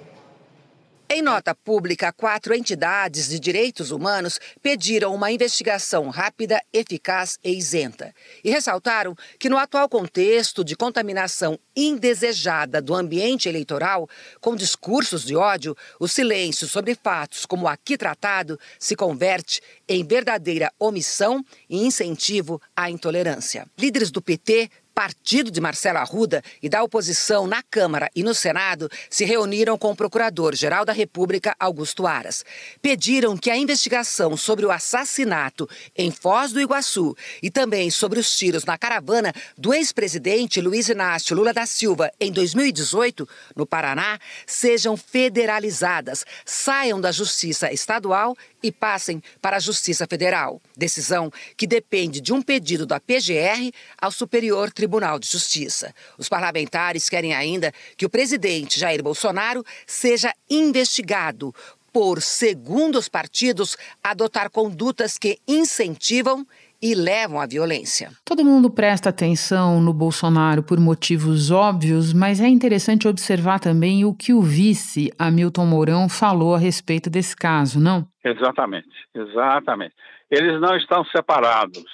Em 1.08 1.22
nota 1.22 1.54
pública, 1.54 2.12
quatro 2.12 2.52
entidades 2.56 3.30
de 3.30 3.40
direitos 3.40 3.92
humanos 3.92 4.40
pediram 4.60 5.14
uma 5.14 5.32
investigação 5.32 6.10
rápida, 6.10 6.60
eficaz 6.74 7.38
e 7.44 7.52
isenta. 7.52 8.12
E 8.44 8.50
ressaltaram 8.50 9.16
que, 9.38 9.48
no 9.48 9.56
atual 9.56 9.88
contexto 9.88 10.64
de 10.64 10.76
contaminação 10.76 11.60
indesejada 11.76 12.82
do 12.82 12.96
ambiente 12.96 13.48
eleitoral, 13.48 14.10
com 14.42 14.56
discursos 14.56 15.24
de 15.24 15.36
ódio, 15.36 15.78
o 16.00 16.08
silêncio 16.08 16.68
sobre 16.68 16.96
fatos 16.96 17.46
como 17.46 17.68
aqui 17.68 17.98
tratado 17.98 18.60
se 18.80 18.96
converte 18.96 19.62
em 19.88 20.04
verdadeira 20.04 20.74
omissão 20.80 21.46
e 21.70 21.86
incentivo 21.86 22.60
à 22.76 22.90
intolerância. 22.90 23.68
Líderes 23.78 24.10
do 24.10 24.24
PT 24.24 24.72
partido 24.96 25.52
de 25.52 25.60
Marcelo 25.60 26.00
Arruda 26.00 26.42
e 26.64 26.70
da 26.70 26.82
oposição 26.82 27.46
na 27.46 27.62
Câmara 27.62 28.10
e 28.16 28.24
no 28.24 28.34
Senado 28.34 28.90
se 29.10 29.26
reuniram 29.26 29.78
com 29.78 29.92
o 29.92 29.96
Procurador-Geral 29.96 30.86
da 30.86 30.94
República, 30.94 31.54
Augusto 31.60 32.08
Aras. 32.08 32.46
Pediram 32.82 33.36
que 33.36 33.52
a 33.52 33.58
investigação 33.58 34.38
sobre 34.38 34.66
o 34.66 34.72
assassinato 34.72 35.70
em 35.98 36.10
Foz 36.10 36.54
do 36.54 36.62
Iguaçu 36.62 37.14
e 37.44 37.52
também 37.52 37.92
sobre 37.92 38.20
os 38.20 38.38
tiros 38.38 38.64
na 38.64 38.78
caravana 38.78 39.34
do 39.58 39.74
ex-presidente 39.74 40.62
Luiz 40.62 40.88
Inácio 40.88 41.36
Lula 41.36 41.54
da 41.54 41.66
Silva 41.66 42.10
em 42.18 42.32
2018, 42.32 43.28
no 43.54 43.66
Paraná, 43.66 44.18
sejam 44.48 44.96
federalizadas, 44.96 46.26
saiam 46.46 47.02
da 47.02 47.12
Justiça 47.12 47.70
Estadual 47.74 48.38
e 48.66 48.72
passem 48.72 49.22
para 49.40 49.58
a 49.58 49.60
Justiça 49.60 50.08
Federal. 50.08 50.60
Decisão 50.76 51.32
que 51.56 51.68
depende 51.68 52.20
de 52.20 52.34
um 52.34 52.42
pedido 52.42 52.86
da 52.86 53.00
PGR 53.00 53.72
ao 54.02 54.12
Superior 54.12 54.72
Tribunal 54.72 55.20
de 55.20 55.28
Justiça. 55.28 55.94
Os 56.18 56.28
parlamentares 56.28 57.08
querem 57.08 57.36
ainda 57.36 57.72
que 57.96 58.08
o 58.08 58.10
presidente 58.10 58.80
Jair 58.80 59.04
Bolsonaro 59.04 59.64
seja 59.86 60.34
investigado 60.50 61.54
por, 61.94 62.22
segundo 62.22 62.98
os 62.98 63.08
partidos, 63.08 63.78
adotar 64.04 64.50
condutas 64.50 65.18
que 65.18 65.40
incentivam 65.48 66.46
e 66.82 66.94
levam 66.94 67.40
à 67.40 67.46
violência. 67.46 68.12
Todo 68.24 68.44
mundo 68.44 68.70
presta 68.70 69.10
atenção 69.10 69.82
no 69.82 69.94
Bolsonaro 69.94 70.64
por 70.64 70.80
motivos 70.80 71.52
óbvios, 71.52 72.14
mas 72.14 72.42
é 72.42 72.48
interessante 72.48 73.08
observar 73.08 73.60
também 73.60 74.06
o 74.06 74.14
que 74.14 74.34
o 74.34 74.42
vice 74.42 75.12
Hamilton 75.18 75.66
Mourão 75.66 76.10
falou 76.10 76.56
a 76.56 76.60
respeito 76.60 77.10
desse 77.10 77.36
caso, 77.36 77.80
não? 77.80 78.08
Exatamente, 78.24 78.90
exatamente. 79.14 79.96
Eles 80.30 80.60
não 80.60 80.76
estão 80.76 81.06
separados. 81.06 81.86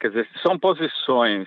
Quer 0.00 0.08
dizer, 0.08 0.28
são 0.42 0.58
posições 0.58 1.46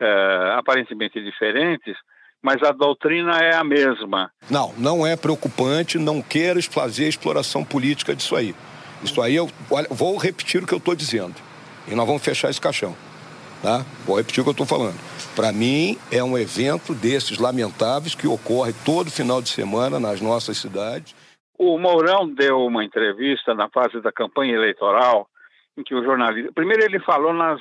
é, 0.00 0.54
aparentemente 0.56 1.22
diferentes, 1.22 1.94
mas 2.42 2.62
a 2.62 2.72
doutrina 2.72 3.38
é 3.38 3.54
a 3.54 3.62
mesma. 3.62 4.30
Não, 4.50 4.72
não 4.76 5.06
é 5.06 5.16
preocupante, 5.16 5.98
não 5.98 6.20
quero 6.20 6.60
fazer 6.62 7.06
exploração 7.06 7.64
política 7.64 8.16
disso 8.16 8.34
aí. 8.34 8.54
Isso 9.02 9.20
aí, 9.20 9.36
eu 9.36 9.48
olha, 9.70 9.86
vou 9.90 10.16
repetir 10.16 10.62
o 10.62 10.66
que 10.66 10.74
eu 10.74 10.78
estou 10.78 10.94
dizendo. 10.94 11.34
E 11.88 11.94
nós 11.94 12.06
vamos 12.06 12.24
fechar 12.24 12.50
esse 12.50 12.60
caixão. 12.60 12.94
Tá? 13.62 13.84
Vou 14.04 14.16
repetir 14.16 14.40
o 14.40 14.44
que 14.44 14.50
eu 14.50 14.64
estou 14.64 14.66
falando. 14.66 14.98
Para 15.36 15.52
mim, 15.52 15.96
é 16.10 16.22
um 16.22 16.36
evento 16.36 16.94
desses 16.94 17.38
lamentáveis 17.38 18.14
que 18.14 18.26
ocorre 18.26 18.72
todo 18.84 19.10
final 19.10 19.40
de 19.40 19.48
semana 19.48 20.00
nas 20.00 20.20
nossas 20.20 20.58
cidades. 20.58 21.14
O 21.56 21.78
Mourão 21.78 22.28
deu 22.28 22.58
uma 22.66 22.84
entrevista 22.84 23.54
na 23.54 23.68
fase 23.68 24.00
da 24.00 24.10
campanha 24.10 24.54
eleitoral 24.54 25.28
em 25.76 25.82
que 25.82 25.94
o 25.94 26.02
jornalista. 26.02 26.52
Primeiro, 26.52 26.82
ele 26.82 26.98
falou 27.00 27.32
nas, 27.32 27.60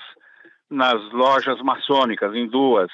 nas 0.70 1.00
lojas 1.12 1.62
maçônicas, 1.62 2.34
em 2.34 2.48
duas, 2.48 2.90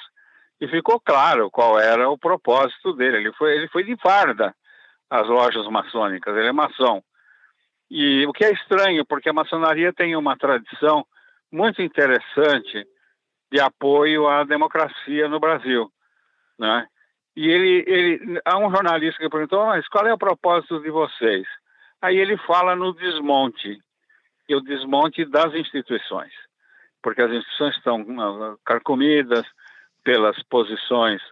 e 0.60 0.68
ficou 0.68 1.00
claro 1.00 1.50
qual 1.50 1.78
era 1.78 2.10
o 2.10 2.18
propósito 2.18 2.92
dele. 2.92 3.18
Ele 3.18 3.32
foi, 3.32 3.56
ele 3.56 3.68
foi 3.68 3.84
de 3.84 3.96
farda 3.96 4.54
às 5.08 5.26
lojas 5.26 5.66
maçônicas, 5.68 6.36
ele 6.36 6.48
é 6.48 6.52
maçom. 6.52 7.02
E 7.90 8.26
o 8.26 8.32
que 8.32 8.44
é 8.44 8.52
estranho, 8.52 9.04
porque 9.06 9.30
a 9.30 9.32
maçonaria 9.32 9.92
tem 9.92 10.14
uma 10.14 10.36
tradição 10.36 11.06
muito 11.50 11.82
interessante 11.82 12.86
de 13.50 13.60
apoio 13.60 14.28
à 14.28 14.44
democracia 14.44 15.28
no 15.28 15.40
Brasil, 15.40 15.90
né? 16.58 16.86
E 17.36 17.48
ele, 17.48 17.84
ele, 17.86 18.40
há 18.44 18.58
um 18.58 18.70
jornalista 18.70 19.22
que 19.22 19.30
perguntou, 19.30 19.66
mas 19.66 19.86
qual 19.88 20.06
é 20.06 20.12
o 20.12 20.18
propósito 20.18 20.80
de 20.80 20.90
vocês? 20.90 21.46
Aí 22.02 22.16
ele 22.16 22.36
fala 22.38 22.74
no 22.74 22.92
desmonte, 22.92 23.78
e 24.48 24.56
o 24.56 24.60
desmonte 24.60 25.24
das 25.24 25.54
instituições, 25.54 26.32
porque 27.02 27.22
as 27.22 27.30
instituições 27.30 27.76
estão 27.76 28.04
ah, 28.20 28.56
carcomidas 28.64 29.46
pelas 30.02 30.42
posições 30.44 31.22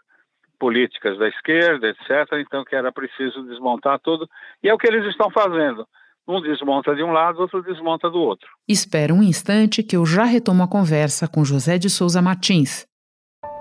políticas 0.59 1.19
da 1.19 1.29
esquerda, 1.29 1.89
etc. 1.89 2.35
Então 2.39 2.65
que 2.65 2.77
era 2.77 2.93
preciso 2.93 3.43
desmontar 3.45 3.99
tudo, 3.99 4.29
e 4.63 4.69
é 4.69 4.75
o 4.75 4.79
que 4.79 4.87
eles 4.87 5.05
estão 5.07 5.31
fazendo. 5.31 5.89
Um 6.29 6.41
desmonta 6.41 6.93
de 6.95 7.05
um 7.05 7.13
lado, 7.13 7.41
outro 7.41 7.63
desmonta 7.63 8.11
do 8.11 8.19
outro. 8.19 8.49
Espera 8.67 9.15
um 9.15 9.23
instante 9.23 9.81
que 9.81 9.97
eu 9.97 10.05
já 10.05 10.25
retomo 10.25 10.65
a 10.65 10.69
conversa 10.69 11.29
com 11.29 11.45
José 11.45 11.79
de 11.79 11.89
Souza 11.89 12.21
Martins. 12.21 12.85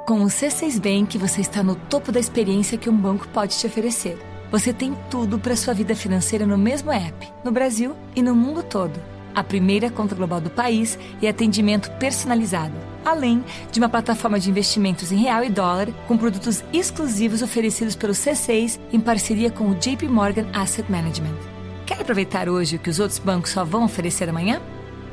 Com 0.08 0.22
o 0.22 0.26
C6 0.26 0.80
Bank, 0.82 1.16
você 1.18 1.42
está 1.42 1.62
no 1.62 1.76
topo 1.76 2.12
da 2.12 2.20
experiência 2.20 2.78
que 2.78 2.90
um 2.90 2.98
banco 2.98 3.28
pode 3.28 3.58
te 3.58 3.68
oferecer. 3.68 4.18
Você 4.52 4.74
tem 4.74 4.96
tudo 5.12 5.38
para 5.38 5.56
sua 5.56 5.76
vida 5.76 5.96
financeira 5.96 6.46
no 6.46 6.58
mesmo 6.58 6.92
app, 6.92 7.28
no 7.44 7.52
Brasil 7.52 7.96
e 8.16 8.22
no 8.24 8.34
mundo 8.34 8.64
todo. 8.64 9.00
A 9.36 9.44
primeira 9.44 9.92
conta 9.92 10.16
global 10.16 10.42
do 10.42 10.50
país 10.50 10.98
e 11.22 11.28
atendimento 11.28 11.92
personalizado, 12.00 12.74
além 13.04 13.44
de 13.72 13.80
uma 13.80 13.90
plataforma 13.90 14.40
de 14.40 14.50
investimentos 14.50 15.12
em 15.12 15.18
real 15.18 15.44
e 15.44 15.50
dólar 15.50 15.88
com 16.08 16.18
produtos 16.18 16.64
exclusivos 16.74 17.44
oferecidos 17.44 17.96
pelo 17.96 18.14
C6 18.14 18.80
em 18.92 19.00
parceria 19.00 19.52
com 19.52 19.70
o 19.70 19.76
JP 19.76 20.08
Morgan 20.08 20.48
Asset 20.54 20.90
Management. 20.92 21.55
Quer 21.86 22.02
aproveitar 22.02 22.50
hoje 22.50 22.78
o 22.78 22.80
que 22.80 22.90
os 22.90 23.00
outros 23.00 23.20
bancos 23.20 23.52
só 23.52 23.64
vão 23.64 23.86
oferecer 23.86 24.28
amanhã? 24.28 24.60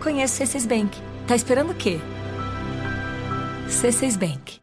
Conheça 0.03 0.43
o 0.43 0.47
C6 0.47 0.67
Bank. 0.67 0.99
Tá 1.27 1.37
esperando 1.37 1.71
o 1.71 1.75
quê? 1.75 2.01
C6 3.69 4.19
Bank. 4.19 4.63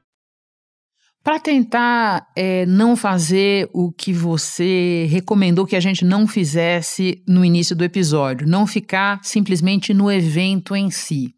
Para 1.23 1.39
tentar 1.39 2.25
é, 2.35 2.65
não 2.65 2.95
fazer 2.95 3.69
o 3.73 3.91
que 3.91 4.11
você 4.11 5.05
recomendou 5.11 5.67
que 5.67 5.75
a 5.75 5.79
gente 5.79 6.03
não 6.03 6.27
fizesse 6.27 7.21
no 7.27 7.45
início 7.45 7.75
do 7.75 7.83
episódio, 7.83 8.47
não 8.47 8.65
ficar 8.65 9.19
simplesmente 9.21 9.93
no 9.93 10.11
evento 10.11 10.75
em 10.75 10.89
si. 10.89 11.35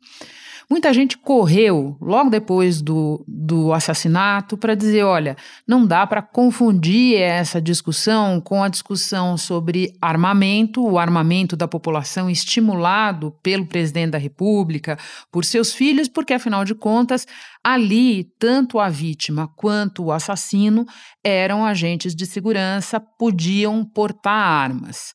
Muita 0.71 0.93
gente 0.93 1.17
correu 1.17 1.97
logo 1.99 2.29
depois 2.29 2.81
do, 2.81 3.25
do 3.27 3.73
assassinato 3.73 4.57
para 4.57 4.73
dizer: 4.73 5.03
olha, 5.03 5.35
não 5.67 5.85
dá 5.85 6.07
para 6.07 6.21
confundir 6.21 7.17
essa 7.17 7.61
discussão 7.61 8.39
com 8.39 8.63
a 8.63 8.69
discussão 8.69 9.35
sobre 9.35 9.93
armamento, 10.01 10.81
o 10.81 10.97
armamento 10.97 11.57
da 11.57 11.67
população 11.67 12.29
estimulado 12.29 13.35
pelo 13.43 13.65
presidente 13.65 14.11
da 14.11 14.17
República, 14.17 14.97
por 15.29 15.43
seus 15.43 15.73
filhos, 15.73 16.07
porque 16.07 16.35
afinal 16.35 16.63
de 16.63 16.73
contas, 16.73 17.27
ali, 17.61 18.23
tanto 18.39 18.79
a 18.79 18.87
vítima 18.87 19.49
quanto 19.57 20.05
o 20.05 20.11
assassino 20.13 20.85
eram 21.21 21.65
agentes 21.65 22.15
de 22.15 22.25
segurança, 22.25 22.97
podiam 22.97 23.83
portar 23.83 24.33
armas. 24.33 25.13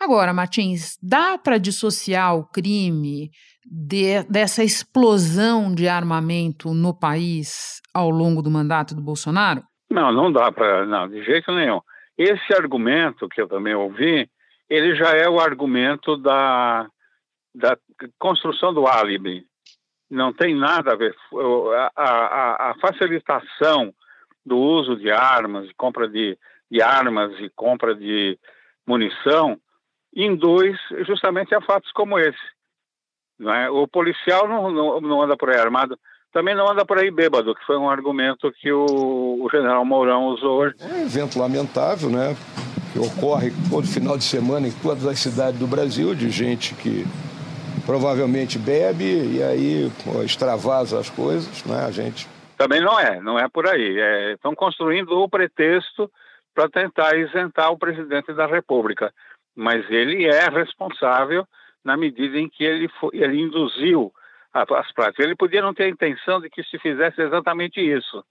Agora, 0.00 0.32
Martins, 0.32 0.96
dá 1.02 1.36
para 1.36 1.58
dissociar 1.58 2.36
o 2.36 2.46
crime 2.46 3.30
de, 3.66 4.22
dessa 4.30 4.62
explosão 4.62 5.74
de 5.74 5.88
armamento 5.88 6.72
no 6.72 6.96
país 6.96 7.82
ao 7.92 8.08
longo 8.08 8.40
do 8.40 8.50
mandato 8.50 8.94
do 8.94 9.02
Bolsonaro? 9.02 9.62
Não, 9.90 10.12
não 10.12 10.30
dá 10.30 10.52
para, 10.52 11.06
de 11.08 11.22
jeito 11.24 11.52
nenhum. 11.52 11.80
Esse 12.16 12.54
argumento 12.54 13.28
que 13.28 13.40
eu 13.40 13.48
também 13.48 13.74
ouvi, 13.74 14.28
ele 14.68 14.94
já 14.94 15.10
é 15.10 15.28
o 15.28 15.40
argumento 15.40 16.16
da, 16.16 16.86
da 17.54 17.76
construção 18.18 18.72
do 18.72 18.86
álibi. 18.86 19.44
Não 20.10 20.32
tem 20.32 20.54
nada 20.54 20.92
a 20.92 20.96
ver. 20.96 21.14
A, 21.76 21.92
a, 21.96 22.70
a 22.70 22.74
facilitação 22.80 23.92
do 24.44 24.56
uso 24.56 24.96
de 24.96 25.10
armas, 25.10 25.68
compra 25.76 26.08
de, 26.08 26.38
de 26.70 26.80
armas 26.80 27.32
e 27.40 27.50
compra 27.50 27.94
de 27.94 28.38
munição, 28.86 29.58
induz 30.14 30.76
justamente 31.06 31.54
a 31.54 31.60
fatos 31.60 31.90
como 31.92 32.18
esse. 32.18 32.38
É? 33.40 33.70
O 33.70 33.86
policial 33.86 34.48
não, 34.48 34.70
não, 34.70 35.00
não, 35.00 35.22
anda 35.22 35.36
por 35.36 35.50
aí 35.50 35.60
armado, 35.60 35.96
também 36.32 36.56
não 36.56 36.68
anda 36.68 36.84
por 36.84 36.98
aí 36.98 37.10
bêbado, 37.10 37.54
que 37.54 37.64
foi 37.64 37.76
um 37.76 37.88
argumento 37.88 38.52
que 38.52 38.72
o, 38.72 38.84
o 38.84 39.48
general 39.50 39.84
Mourão 39.84 40.26
usou 40.26 40.58
hoje. 40.58 40.74
É 40.80 40.86
um 40.86 41.02
evento 41.02 41.38
lamentável, 41.38 42.10
né? 42.10 42.36
Que 42.92 42.98
ocorre 42.98 43.52
todo 43.70 43.86
final 43.86 44.18
de 44.18 44.24
semana 44.24 44.66
em 44.66 44.72
todas 44.72 45.06
as 45.06 45.18
cidades 45.20 45.58
do 45.58 45.66
Brasil, 45.66 46.14
de 46.14 46.30
gente 46.30 46.74
que 46.74 47.04
provavelmente 47.86 48.58
bebe 48.58 49.36
e 49.36 49.42
aí 49.42 49.92
pô, 50.04 50.22
extravasa 50.22 50.98
as 50.98 51.08
coisas, 51.08 51.64
né? 51.64 51.84
A 51.86 51.90
gente. 51.92 52.28
Também 52.56 52.80
não 52.80 52.98
é, 52.98 53.20
não 53.20 53.38
é 53.38 53.48
por 53.48 53.68
aí. 53.68 53.98
É, 54.00 54.32
estão 54.32 54.52
construindo 54.52 55.12
o 55.12 55.28
pretexto 55.28 56.10
para 56.52 56.68
tentar 56.68 57.16
isentar 57.16 57.70
o 57.70 57.78
presidente 57.78 58.32
da 58.32 58.46
República 58.46 59.12
mas 59.58 59.90
ele 59.90 60.24
é 60.24 60.48
responsável 60.48 61.44
na 61.82 61.96
medida 61.96 62.38
em 62.38 62.48
que 62.48 62.62
ele, 62.62 62.88
foi, 63.00 63.10
ele 63.12 63.40
induziu 63.40 64.12
as 64.52 64.92
práticas. 64.92 65.26
Ele 65.26 65.34
podia 65.34 65.60
não 65.60 65.74
ter 65.74 65.82
a 65.82 65.88
intenção 65.88 66.40
de 66.40 66.48
que 66.48 66.62
se 66.62 66.78
fizesse 66.78 67.20
exatamente 67.20 67.80
isso, 67.80 68.24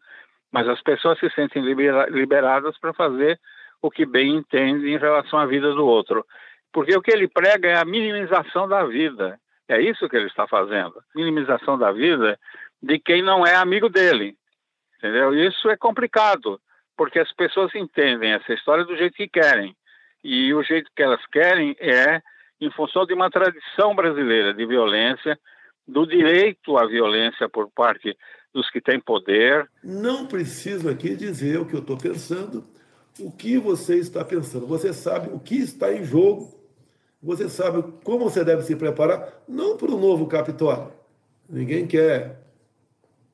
mas 0.50 0.65
as 0.69 0.81
pessoas 0.81 1.19
se 1.19 1.29
sentem 1.31 1.62
libera, 1.62 2.10
liberadas 2.10 2.79
para 2.79 2.93
fazer 2.93 3.38
o 3.81 3.91
que 3.91 4.05
bem 4.05 4.38
entende 4.38 4.89
em 4.89 4.98
relação 4.98 5.38
à 5.38 5.46
vida 5.46 5.74
do 5.74 5.86
outro. 5.86 6.25
Porque 6.72 6.96
o 6.96 7.01
que 7.01 7.12
ele 7.12 7.27
prega 7.27 7.67
é 7.67 7.77
a 7.77 7.84
minimização 7.84 8.65
da 8.65 8.86
vida. 8.86 9.38
É 9.67 9.81
isso 9.81 10.07
que 10.07 10.15
ele 10.15 10.27
está 10.27 10.48
fazendo. 10.48 10.96
Minimização 11.13 11.77
da 11.77 11.91
vida 11.91 12.39
de 12.81 13.00
quem 13.00 13.22
não 13.22 13.46
é 13.46 13.53
amigo 13.53 13.89
dele. 13.89 14.38
Entendeu? 14.98 15.34
Isso 15.34 15.69
é 15.69 15.75
complicado, 15.75 16.57
porque 16.96 17.19
as 17.19 17.34
pessoas 17.34 17.75
entendem 17.75 18.31
essa 18.31 18.53
história 18.53 18.86
do 18.86 18.96
jeito 18.96 19.17
que 19.17 19.27
querem. 19.27 19.75
E 20.24 20.54
o 20.54 20.64
jeito 20.64 20.90
que 20.96 21.04
elas 21.04 21.26
querem 21.28 21.76
é 21.80 22.22
em 22.60 22.72
função 22.72 23.06
de 23.06 23.14
uma 23.14 23.30
tradição 23.30 23.96
brasileira 23.96 24.54
de 24.54 24.66
violência, 24.66 25.40
do 25.88 26.06
direito 26.06 26.78
à 26.78 26.86
violência 26.86 27.48
por 27.48 27.70
parte 27.70 28.18
dos 28.54 28.70
que 28.70 28.82
têm 28.82 29.00
poder. 29.00 29.70
Não 29.84 30.26
preciso 30.26 30.90
aqui 30.90 31.16
dizer 31.16 31.60
o 31.60 31.66
que 31.66 31.76
eu 31.76 31.80
estou 31.80 31.98
pensando, 31.98 32.66
o 33.20 33.32
que 33.32 33.58
você 33.58 33.98
está 33.98 34.26
pensando. 34.26 34.68
Você 34.68 34.92
sabe 34.94 35.30
o 35.32 35.40
que 35.40 35.56
está 35.56 35.94
em 35.94 36.04
jogo, 36.04 36.58
você 37.22 37.48
sabe 37.48 37.84
como 38.04 38.30
você 38.30 38.44
deve 38.44 38.64
se 38.64 38.76
preparar, 38.76 39.42
não 39.48 39.78
para 39.78 39.92
o 39.92 40.00
novo 40.00 40.28
Capitólio. 40.28 40.92
Ninguém 41.50 41.88
quer 41.88 42.42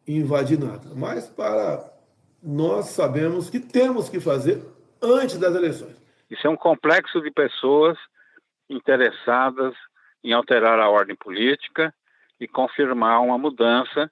invadir 0.07 0.59
nada, 0.59 0.89
mas 0.95 1.27
para 1.27 1.91
nós 2.41 2.87
sabemos 2.87 3.49
que 3.49 3.59
temos 3.59 4.09
que 4.09 4.19
fazer 4.19 4.61
antes 5.01 5.37
das 5.37 5.55
eleições. 5.55 6.02
Isso 6.33 6.47
é 6.47 6.49
um 6.49 6.57
complexo 6.57 7.21
de 7.21 7.29
pessoas 7.29 7.95
interessadas 8.67 9.75
em 10.23 10.33
alterar 10.33 10.79
a 10.79 10.89
ordem 10.89 11.15
política 11.15 11.93
e 12.39 12.47
confirmar 12.47 13.21
uma 13.21 13.37
mudança, 13.37 14.11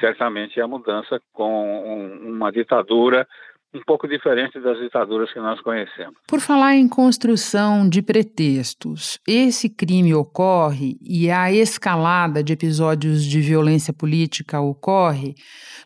certamente 0.00 0.58
é 0.58 0.62
a 0.62 0.68
mudança 0.68 1.20
com 1.34 2.16
uma 2.22 2.50
ditadura 2.50 3.28
um 3.74 3.80
pouco 3.86 4.08
diferente 4.08 4.58
das 4.60 4.78
ditaduras 4.78 5.32
que 5.32 5.38
nós 5.38 5.60
conhecemos. 5.60 6.14
Por 6.26 6.40
falar 6.40 6.76
em 6.76 6.88
construção 6.88 7.88
de 7.88 8.00
pretextos, 8.00 9.18
esse 9.26 9.68
crime 9.68 10.14
ocorre 10.14 10.96
e 11.02 11.30
a 11.30 11.52
escalada 11.52 12.42
de 12.42 12.52
episódios 12.52 13.24
de 13.24 13.40
violência 13.40 13.92
política 13.92 14.60
ocorre 14.60 15.34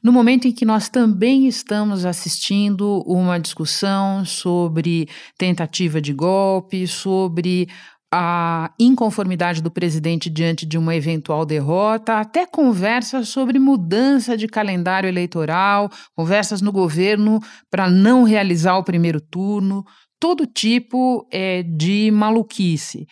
no 0.02 0.12
momento 0.12 0.46
em 0.46 0.52
que 0.52 0.64
nós 0.64 0.88
também 0.88 1.46
estamos 1.46 2.06
assistindo 2.06 3.02
uma 3.06 3.38
discussão 3.38 4.24
sobre 4.24 5.08
tentativa 5.36 6.00
de 6.00 6.12
golpe, 6.12 6.86
sobre 6.86 7.68
a 8.12 8.72
inconformidade 8.78 9.62
do 9.62 9.70
presidente 9.70 10.28
diante 10.28 10.66
de 10.66 10.76
uma 10.76 10.96
eventual 10.96 11.46
derrota, 11.46 12.18
até 12.18 12.44
conversas 12.44 13.28
sobre 13.28 13.58
mudança 13.58 14.36
de 14.36 14.48
calendário 14.48 15.08
eleitoral, 15.08 15.88
conversas 16.16 16.60
no 16.60 16.72
governo 16.72 17.38
para 17.70 17.88
não 17.88 18.24
realizar 18.24 18.76
o 18.76 18.84
primeiro 18.84 19.20
turno, 19.20 19.84
todo 20.18 20.46
tipo 20.46 21.26
é, 21.32 21.62
de 21.62 22.10
maluquice. 22.10 23.06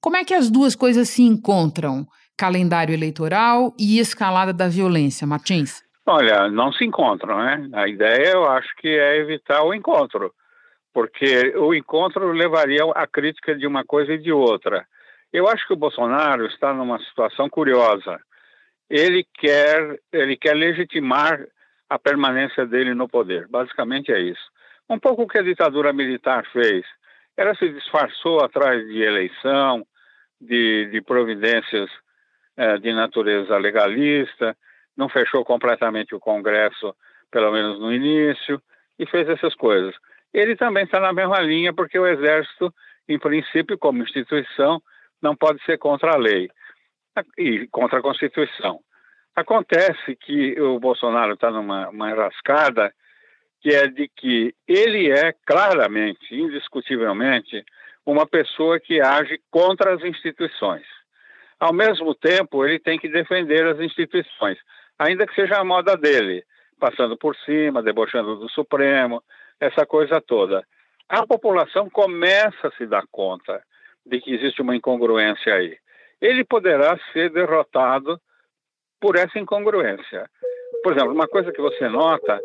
Como 0.00 0.16
é 0.16 0.24
que 0.24 0.34
as 0.34 0.48
duas 0.48 0.76
coisas 0.76 1.08
se 1.08 1.22
encontram? 1.22 2.06
Calendário 2.38 2.94
eleitoral 2.94 3.74
e 3.78 3.98
escalada 3.98 4.52
da 4.52 4.68
violência, 4.68 5.26
Martins? 5.26 5.82
Olha, 6.06 6.48
não 6.48 6.70
se 6.70 6.84
encontram, 6.84 7.38
né? 7.38 7.68
A 7.72 7.88
ideia 7.88 8.32
eu 8.34 8.48
acho 8.48 8.68
que 8.76 8.86
é 8.86 9.16
evitar 9.16 9.64
o 9.64 9.74
encontro 9.74 10.30
porque 10.96 11.52
o 11.58 11.74
encontro 11.74 12.32
levaria 12.32 12.82
à 12.94 13.06
crítica 13.06 13.54
de 13.54 13.66
uma 13.66 13.84
coisa 13.84 14.14
e 14.14 14.18
de 14.18 14.32
outra. 14.32 14.86
Eu 15.30 15.46
acho 15.46 15.66
que 15.66 15.74
o 15.74 15.76
Bolsonaro 15.76 16.46
está 16.46 16.72
numa 16.72 16.98
situação 17.00 17.50
curiosa. 17.50 18.18
Ele 18.88 19.22
quer, 19.34 20.00
ele 20.10 20.38
quer 20.38 20.54
legitimar 20.54 21.46
a 21.86 21.98
permanência 21.98 22.64
dele 22.64 22.94
no 22.94 23.06
poder. 23.06 23.46
Basicamente 23.46 24.10
é 24.10 24.18
isso. 24.20 24.40
Um 24.88 24.98
pouco 24.98 25.24
o 25.24 25.28
que 25.28 25.36
a 25.36 25.42
ditadura 25.42 25.92
militar 25.92 26.46
fez. 26.50 26.86
Ela 27.36 27.54
se 27.56 27.68
disfarçou 27.68 28.42
atrás 28.42 28.82
de 28.86 29.02
eleição, 29.02 29.86
de, 30.40 30.86
de 30.86 31.02
providências 31.02 31.90
eh, 32.56 32.78
de 32.78 32.94
natureza 32.94 33.58
legalista, 33.58 34.56
não 34.96 35.10
fechou 35.10 35.44
completamente 35.44 36.14
o 36.14 36.20
Congresso, 36.20 36.96
pelo 37.30 37.52
menos 37.52 37.78
no 37.78 37.92
início, 37.92 38.62
e 38.98 39.04
fez 39.04 39.28
essas 39.28 39.54
coisas 39.54 39.94
ele 40.36 40.54
também 40.54 40.84
está 40.84 41.00
na 41.00 41.14
mesma 41.14 41.40
linha, 41.40 41.72
porque 41.72 41.98
o 41.98 42.06
Exército, 42.06 42.72
em 43.08 43.18
princípio, 43.18 43.78
como 43.78 44.02
instituição, 44.02 44.82
não 45.22 45.34
pode 45.34 45.62
ser 45.64 45.78
contra 45.78 46.12
a 46.12 46.18
lei 46.18 46.50
e 47.38 47.66
contra 47.68 48.00
a 48.00 48.02
Constituição. 48.02 48.80
Acontece 49.34 50.14
que 50.16 50.60
o 50.60 50.78
Bolsonaro 50.78 51.32
está 51.32 51.50
numa 51.50 51.88
uma 51.88 52.10
enrascada 52.10 52.92
que 53.62 53.70
é 53.70 53.86
de 53.88 54.08
que 54.14 54.54
ele 54.68 55.10
é 55.10 55.32
claramente, 55.46 56.34
indiscutivelmente, 56.34 57.64
uma 58.04 58.26
pessoa 58.26 58.78
que 58.78 59.00
age 59.00 59.40
contra 59.50 59.94
as 59.94 60.04
instituições. 60.04 60.84
Ao 61.58 61.72
mesmo 61.72 62.14
tempo, 62.14 62.64
ele 62.64 62.78
tem 62.78 62.98
que 62.98 63.08
defender 63.08 63.66
as 63.66 63.80
instituições, 63.80 64.58
ainda 64.98 65.26
que 65.26 65.34
seja 65.34 65.56
a 65.56 65.64
moda 65.64 65.96
dele, 65.96 66.44
passando 66.78 67.16
por 67.16 67.34
cima, 67.36 67.82
debochando 67.82 68.36
do 68.36 68.50
Supremo, 68.50 69.22
essa 69.60 69.86
coisa 69.86 70.20
toda. 70.20 70.64
A 71.08 71.26
população 71.26 71.88
começa 71.88 72.68
a 72.68 72.72
se 72.72 72.86
dar 72.86 73.04
conta 73.10 73.62
de 74.04 74.20
que 74.20 74.34
existe 74.34 74.62
uma 74.62 74.74
incongruência 74.74 75.54
aí. 75.54 75.76
Ele 76.20 76.44
poderá 76.44 76.98
ser 77.12 77.30
derrotado 77.30 78.18
por 79.00 79.16
essa 79.16 79.38
incongruência. 79.38 80.28
Por 80.82 80.92
exemplo, 80.92 81.12
uma 81.12 81.28
coisa 81.28 81.52
que 81.52 81.60
você 81.60 81.88
nota, 81.88 82.40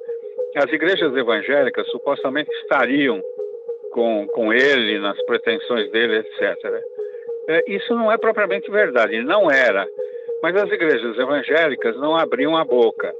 as 0.55 0.71
igrejas 0.71 1.15
evangélicas 1.15 1.87
supostamente 1.89 2.51
estariam 2.61 3.21
com, 3.91 4.27
com 4.27 4.53
ele, 4.53 4.99
nas 4.99 5.21
pretensões 5.25 5.89
dele, 5.91 6.17
etc. 6.17 6.83
É, 7.47 7.63
isso 7.67 7.95
não 7.95 8.11
é 8.11 8.17
propriamente 8.17 8.69
verdade, 8.69 9.21
não 9.23 9.49
era. 9.49 9.87
Mas 10.41 10.55
as 10.55 10.71
igrejas 10.71 11.17
evangélicas 11.17 11.95
não 11.97 12.15
abriam 12.15 12.57
a 12.57 12.65
boca. 12.65 13.13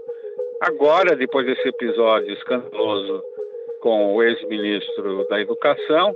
Agora, 0.62 1.16
depois 1.16 1.46
desse 1.46 1.68
episódio 1.68 2.34
escandaloso 2.34 3.24
com 3.82 4.16
o 4.16 4.24
ex-ministro 4.24 5.28
da 5.28 5.42
Educação, 5.42 6.16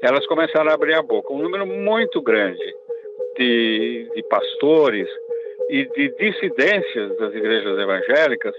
elas 0.00 0.26
começaram 0.26 0.70
a 0.70 0.74
abrir 0.74 0.94
a 0.94 1.02
boca. 1.02 1.32
Um 1.32 1.42
número 1.42 1.66
muito 1.66 2.22
grande 2.22 2.64
de, 3.36 4.10
de 4.14 4.22
pastores 4.24 5.08
e 5.68 5.84
de 5.84 6.08
dissidências 6.16 7.16
das 7.18 7.34
igrejas 7.34 7.78
evangélicas 7.78 8.54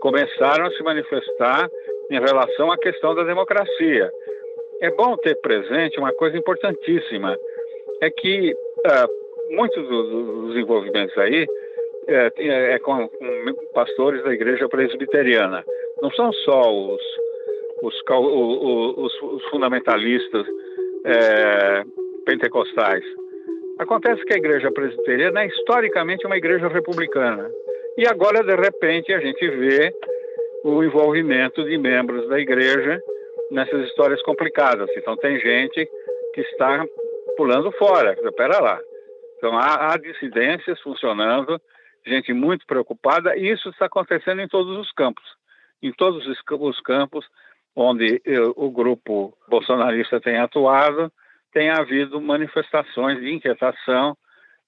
começaram 0.00 0.66
a 0.66 0.70
se 0.70 0.82
manifestar 0.82 1.68
em 2.10 2.18
relação 2.18 2.72
à 2.72 2.78
questão 2.78 3.14
da 3.14 3.24
democracia. 3.24 4.10
É 4.80 4.90
bom 4.90 5.16
ter 5.16 5.36
presente 5.40 5.98
uma 5.98 6.12
coisa 6.12 6.36
importantíssima, 6.36 7.36
é 8.00 8.10
que 8.10 8.52
uh, 8.52 9.54
muitos 9.54 9.86
dos 9.86 10.56
envolvimentos 10.56 11.16
aí 11.18 11.46
é, 12.08 12.74
é 12.74 12.78
com, 12.78 13.08
com, 13.08 13.54
pastores 13.74 14.24
da 14.24 14.32
igreja 14.32 14.68
presbiteriana. 14.68 15.64
Não 16.00 16.10
são 16.12 16.32
só 16.32 16.62
os 16.72 17.02
os, 17.82 17.94
os, 18.08 19.22
os 19.22 19.44
fundamentalistas 19.50 20.46
é, 21.04 21.84
pentecostais. 22.24 23.04
Acontece 23.78 24.24
que 24.24 24.34
a 24.34 24.38
igreja 24.38 24.70
presbiteriana 24.70 25.42
é 25.42 25.46
historicamente 25.46 26.26
uma 26.26 26.36
igreja 26.36 26.68
republicana. 26.68 27.50
E 27.96 28.06
agora, 28.06 28.42
de 28.42 28.54
repente, 28.54 29.12
a 29.12 29.20
gente 29.20 29.48
vê 29.48 29.94
o 30.64 30.82
envolvimento 30.84 31.64
de 31.64 31.78
membros 31.78 32.28
da 32.28 32.38
igreja 32.38 33.02
nessas 33.50 33.86
histórias 33.86 34.22
complicadas. 34.22 34.88
Então, 34.96 35.16
tem 35.16 35.40
gente 35.40 35.88
que 36.34 36.40
está 36.42 36.84
pulando 37.36 37.72
fora. 37.72 38.12
Espera 38.22 38.60
lá. 38.60 38.80
Então, 39.38 39.56
há, 39.56 39.92
há 39.92 39.96
dissidências 39.96 40.78
funcionando, 40.82 41.60
gente 42.06 42.32
muito 42.34 42.66
preocupada, 42.66 43.36
e 43.36 43.50
isso 43.50 43.70
está 43.70 43.86
acontecendo 43.86 44.42
em 44.42 44.48
todos 44.48 44.78
os 44.78 44.92
campos. 44.92 45.24
Em 45.82 45.92
todos 45.92 46.26
os 46.26 46.80
campos, 46.80 47.26
onde 47.74 48.20
o 48.56 48.70
grupo 48.70 49.36
bolsonarista 49.48 50.20
tem 50.20 50.38
atuado, 50.38 51.12
tem 51.52 51.70
havido 51.70 52.20
manifestações 52.20 53.20
de 53.20 53.32
inquietação, 53.32 54.16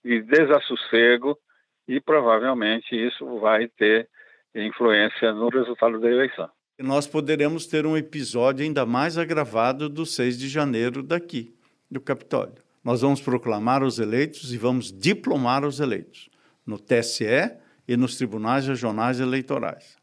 de 0.05 0.23
desassossego, 0.23 1.39
e 1.87 2.01
provavelmente 2.01 2.95
isso 2.95 3.39
vai 3.39 3.69
ter 3.69 4.09
influência 4.55 5.33
no 5.33 5.49
resultado 5.49 6.01
da 6.01 6.11
eleição. 6.11 6.49
Nós 6.79 7.07
poderemos 7.07 7.67
ter 7.67 7.87
um 7.87 7.97
episódio 7.97 8.65
ainda 8.65 8.85
mais 8.87 9.19
agravado 9.19 9.89
do 9.89 10.05
6 10.05 10.39
de 10.39 10.49
janeiro 10.49 11.03
daqui, 11.03 11.55
do 11.91 12.01
Capitólio. 12.01 12.55
Nós 12.83 13.03
vamos 13.03 13.21
proclamar 13.21 13.83
os 13.83 13.99
eleitos 13.99 14.53
e 14.53 14.59
vamos 14.59 14.93
diplomar 14.93 15.65
os 15.65 15.79
eleitos 15.79 16.29
no 16.67 16.79
TSE 16.79 17.57
e 17.87 17.97
nos 17.97 18.17
tribunais 18.17 18.67
regionais 18.67 19.21
eleitorais. 19.21 19.97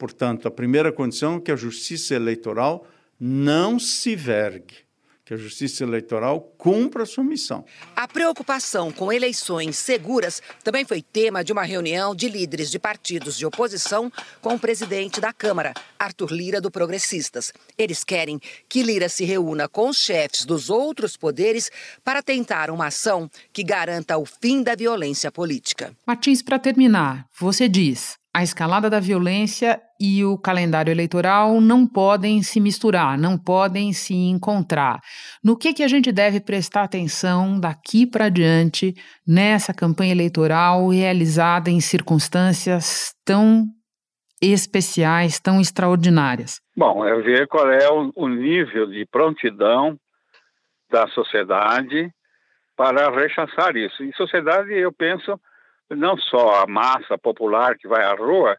Portanto, 0.00 0.48
a 0.48 0.50
primeira 0.50 0.90
condição 0.90 1.36
é 1.36 1.40
que 1.40 1.52
a 1.52 1.56
justiça 1.56 2.14
eleitoral 2.14 2.86
não 3.20 3.78
se 3.78 4.16
vergue, 4.16 4.76
que 5.26 5.34
a 5.34 5.36
Justiça 5.36 5.84
Eleitoral 5.84 6.40
cumpra 6.56 7.02
a 7.02 7.06
sua 7.06 7.22
missão. 7.22 7.64
A 7.94 8.08
preocupação 8.08 8.90
com 8.90 9.12
eleições 9.12 9.76
seguras 9.76 10.42
também 10.64 10.86
foi 10.86 11.02
tema 11.02 11.44
de 11.44 11.52
uma 11.52 11.62
reunião 11.62 12.14
de 12.16 12.28
líderes 12.30 12.70
de 12.70 12.78
partidos 12.78 13.36
de 13.36 13.44
oposição 13.44 14.10
com 14.40 14.54
o 14.54 14.58
presidente 14.58 15.20
da 15.20 15.34
Câmara, 15.34 15.74
Arthur 15.98 16.32
Lira, 16.32 16.60
do 16.62 16.70
Progressistas. 16.70 17.52
Eles 17.76 18.02
querem 18.02 18.40
que 18.68 18.82
Lira 18.82 19.08
se 19.08 19.24
reúna 19.24 19.68
com 19.68 19.90
os 19.90 19.98
chefes 19.98 20.46
dos 20.46 20.70
outros 20.70 21.14
poderes 21.16 21.70
para 22.02 22.22
tentar 22.22 22.70
uma 22.70 22.86
ação 22.86 23.30
que 23.52 23.62
garanta 23.62 24.16
o 24.16 24.24
fim 24.24 24.62
da 24.62 24.74
violência 24.74 25.30
política. 25.30 25.94
Martins, 26.06 26.42
para 26.42 26.58
terminar, 26.58 27.26
você 27.38 27.68
diz: 27.68 28.18
a 28.32 28.42
escalada 28.42 28.88
da 28.88 29.00
violência 29.00 29.80
e 30.00 30.24
o 30.24 30.38
calendário 30.38 30.90
eleitoral 30.90 31.60
não 31.60 31.86
podem 31.86 32.42
se 32.42 32.60
misturar, 32.60 33.18
não 33.18 33.36
podem 33.36 33.92
se 33.92 34.14
encontrar. 34.14 35.00
No 35.42 35.56
que, 35.56 35.74
que 35.74 35.82
a 35.82 35.88
gente 35.88 36.12
deve 36.12 36.40
prestar 36.40 36.84
atenção 36.84 37.58
daqui 37.58 38.06
para 38.06 38.28
diante 38.28 38.94
nessa 39.26 39.74
campanha 39.74 40.12
eleitoral 40.12 40.88
realizada 40.88 41.70
em 41.70 41.80
circunstâncias 41.80 43.12
tão 43.24 43.64
especiais, 44.40 45.40
tão 45.40 45.60
extraordinárias? 45.60 46.60
Bom, 46.76 47.04
é 47.04 47.20
ver 47.20 47.48
qual 47.48 47.68
é 47.70 47.88
o 47.90 48.28
nível 48.28 48.86
de 48.86 49.04
prontidão 49.06 49.98
da 50.90 51.06
sociedade 51.08 52.10
para 52.76 53.10
rechaçar 53.10 53.76
isso. 53.76 54.02
Em 54.02 54.12
sociedade, 54.12 54.72
eu 54.72 54.92
penso 54.92 55.38
não 55.90 56.16
só 56.16 56.62
a 56.62 56.66
massa 56.66 57.18
popular 57.18 57.76
que 57.76 57.88
vai 57.88 58.04
à 58.04 58.14
rua, 58.14 58.56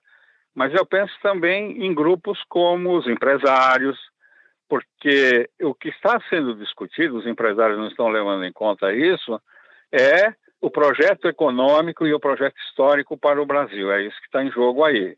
mas 0.53 0.73
eu 0.73 0.85
penso 0.85 1.13
também 1.21 1.85
em 1.85 1.93
grupos 1.93 2.39
como 2.49 2.97
os 2.97 3.07
empresários, 3.07 3.97
porque 4.67 5.49
o 5.61 5.73
que 5.73 5.89
está 5.89 6.19
sendo 6.29 6.55
discutido, 6.55 7.17
os 7.17 7.25
empresários 7.25 7.77
não 7.77 7.87
estão 7.87 8.09
levando 8.09 8.43
em 8.43 8.51
conta 8.51 8.93
isso, 8.93 9.41
é 9.91 10.33
o 10.61 10.69
projeto 10.69 11.27
econômico 11.27 12.05
e 12.05 12.13
o 12.13 12.19
projeto 12.19 12.55
histórico 12.67 13.17
para 13.17 13.41
o 13.41 13.45
Brasil. 13.45 13.91
É 13.91 14.01
isso 14.03 14.19
que 14.19 14.27
está 14.27 14.43
em 14.43 14.51
jogo 14.51 14.83
aí. 14.83 15.17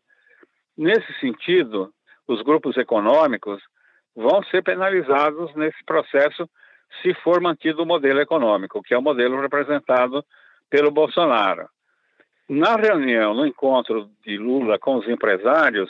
Nesse 0.77 1.11
sentido, 1.19 1.93
os 2.27 2.41
grupos 2.41 2.77
econômicos 2.77 3.61
vão 4.15 4.41
ser 4.43 4.63
penalizados 4.63 5.53
nesse 5.55 5.83
processo 5.85 6.49
se 7.01 7.13
for 7.15 7.41
mantido 7.41 7.83
o 7.83 7.85
modelo 7.85 8.21
econômico, 8.21 8.81
que 8.81 8.93
é 8.93 8.97
o 8.97 9.01
modelo 9.01 9.41
representado 9.41 10.23
pelo 10.69 10.91
Bolsonaro. 10.91 11.67
Na 12.49 12.75
reunião, 12.75 13.33
no 13.33 13.45
encontro 13.45 14.09
de 14.25 14.37
Lula 14.37 14.77
com 14.77 14.95
os 14.95 15.07
empresários, 15.07 15.89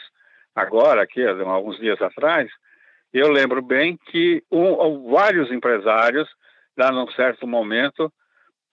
agora, 0.56 1.02
aqui, 1.02 1.26
alguns 1.26 1.78
dias 1.78 2.02
atrás, 2.02 2.50
eu 3.13 3.32
lembro 3.32 3.62
bem 3.62 3.98
que 4.08 4.44
um, 4.52 5.12
vários 5.12 5.52
empresários, 5.52 6.30
lá 6.78 6.92
num 6.92 7.10
certo 7.12 7.48
momento, 7.48 8.12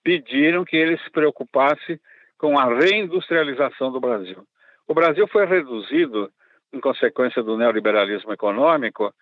pediram 0.03 0.63
que 0.63 0.75
ele 0.75 0.97
se 0.99 1.09
preocupasse 1.11 1.99
com 2.37 2.57
a 2.57 2.65
reindustrialização 2.65 3.91
do 3.91 3.99
Brasil. 3.99 4.43
O 4.87 4.93
Brasil 4.93 5.27
foi 5.27 5.45
reduzido, 5.45 6.31
em 6.73 6.79
consequência 6.79 7.43
do 7.43 7.57
neoliberalismo 7.57 8.33
econômico, 8.33 9.13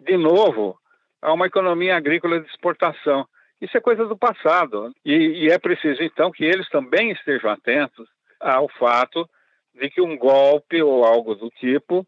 de 0.00 0.16
novo, 0.16 0.78
a 1.20 1.32
uma 1.32 1.46
economia 1.46 1.96
agrícola 1.96 2.40
de 2.40 2.46
exportação. 2.48 3.26
Isso 3.60 3.76
é 3.76 3.80
coisa 3.80 4.06
do 4.06 4.16
passado. 4.16 4.92
E, 5.04 5.44
e 5.44 5.50
é 5.50 5.58
preciso, 5.58 6.02
então, 6.02 6.30
que 6.30 6.44
eles 6.44 6.68
também 6.70 7.10
estejam 7.10 7.50
atentos 7.50 8.08
ao 8.40 8.68
fato 8.68 9.28
de 9.74 9.90
que 9.90 10.00
um 10.00 10.16
golpe 10.16 10.82
ou 10.82 11.04
algo 11.04 11.34
do 11.34 11.50
tipo 11.50 12.06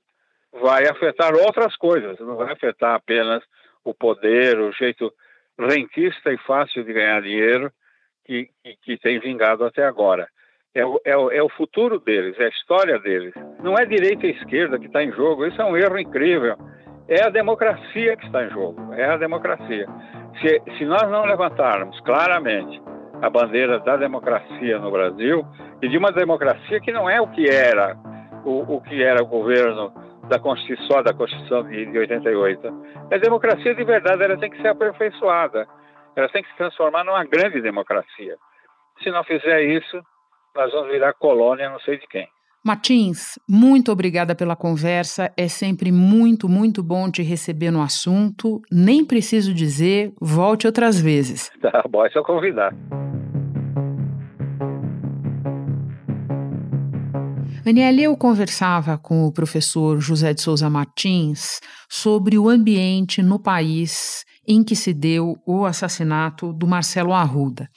vai 0.53 0.87
afetar 0.87 1.35
outras 1.35 1.77
coisas, 1.77 2.19
não 2.21 2.37
vai 2.37 2.53
afetar 2.53 2.95
apenas 2.95 3.43
o 3.85 3.95
poder, 3.95 4.59
o 4.59 4.73
jeito 4.73 5.13
rentista 5.59 6.33
e 6.33 6.39
fácil 6.39 6.85
de 6.85 6.93
ganhar 6.93 7.23
dinheiro 7.23 7.73
que, 8.25 8.49
que, 8.63 8.77
que 8.83 8.99
tem 8.99 9.19
vingado 9.19 9.65
até 9.65 9.85
agora. 9.85 10.29
É 10.75 10.85
o, 10.85 11.01
é, 11.05 11.17
o, 11.17 11.31
é 11.31 11.43
o, 11.43 11.51
futuro 11.51 11.99
deles, 11.99 12.39
é 12.39 12.47
a 12.47 12.49
história 12.49 12.99
deles. 12.99 13.35
Não 13.63 13.75
é 13.75 13.85
direita 13.85 14.27
e 14.27 14.31
esquerda 14.31 14.79
que 14.79 14.87
está 14.87 15.03
em 15.03 15.13
jogo, 15.13 15.47
isso 15.47 15.61
é 15.61 15.65
um 15.65 15.77
erro 15.77 15.99
incrível. 15.99 16.57
É 17.09 17.25
a 17.25 17.31
democracia 17.31 18.17
que 18.17 18.27
está 18.27 18.45
em 18.45 18.51
jogo, 18.51 18.95
é 18.95 19.05
a 19.05 19.17
democracia. 19.17 19.87
Se, 20.41 20.63
se 20.79 20.85
nós 20.85 21.03
não 21.11 21.25
levantarmos 21.25 21.99
claramente 22.01 22.81
a 23.21 23.29
bandeira 23.29 23.79
da 23.81 23.97
democracia 23.97 24.79
no 24.79 24.91
Brasil 24.91 25.45
e 25.81 25.89
de 25.89 25.99
uma 25.99 26.11
democracia 26.13 26.81
que 26.81 26.93
não 26.93 27.09
é 27.09 27.21
o 27.21 27.29
que 27.29 27.49
era 27.49 27.97
o, 28.45 28.77
o 28.77 28.81
que 28.81 29.03
era 29.03 29.23
o 29.23 29.27
governo 29.27 29.93
da 30.29 30.39
Constituição, 30.39 31.03
da 31.03 31.13
Constituição 31.13 31.63
de, 31.65 31.87
de 31.87 31.99
88. 31.99 32.69
A 33.11 33.19
democracia 33.19 33.75
de 33.75 33.85
verdade 33.85 34.23
ela 34.23 34.39
tem 34.39 34.51
que 34.51 34.61
ser 34.61 34.69
aperfeiçoada, 34.69 35.67
ela 36.17 36.29
tem 36.29 36.43
que 36.43 36.51
se 36.51 36.57
transformar 36.57 37.05
numa 37.05 37.25
grande 37.25 37.61
democracia. 37.61 38.37
Se 39.03 39.11
não 39.11 39.25
fizer 39.25 39.63
isso, 39.63 40.01
nós 40.55 40.73
vamos 40.73 40.91
virar 40.91 41.13
colônia 41.15 41.69
não 41.69 41.81
sei 41.81 41.99
de 41.99 42.07
quem. 42.07 42.29
Martins, 42.65 43.41
muito 43.49 43.91
obrigada 43.91 44.37
pela 44.37 44.55
conversa. 44.55 45.33
É 45.37 45.49
sempre 45.49 45.91
muito, 45.91 46.49
muito 46.49 46.81
bom 46.81 47.11
te 47.11 47.21
receber 47.21 47.73
no 47.73 47.83
assunto. 47.83 48.63
Nem 48.71 49.05
preciso 49.05 49.53
dizer, 49.53 50.13
volte 50.21 50.67
outras 50.67 51.01
vezes. 51.01 51.51
Tá 51.63 51.85
bom, 51.89 52.05
é 52.05 52.11
só 52.11 52.23
convidar. 52.23 52.75
Aniele, 57.65 58.03
eu 58.03 58.17
conversava 58.17 58.99
com 58.99 59.25
o 59.25 59.33
professor 59.33 60.01
José 60.01 60.35
de 60.35 60.43
Souza 60.43 60.69
Martins 60.69 61.61
sobre 61.89 62.37
o 62.37 62.49
ambiente 62.49 63.23
no 63.23 63.39
país 63.39 64.25
em 64.47 64.63
que 64.63 64.75
se 64.75 64.93
deu 64.93 65.37
o 65.47 65.65
assassinato 65.65 66.53
do 66.53 66.67
Marcelo 66.67 67.13
Arruda. 67.13 67.69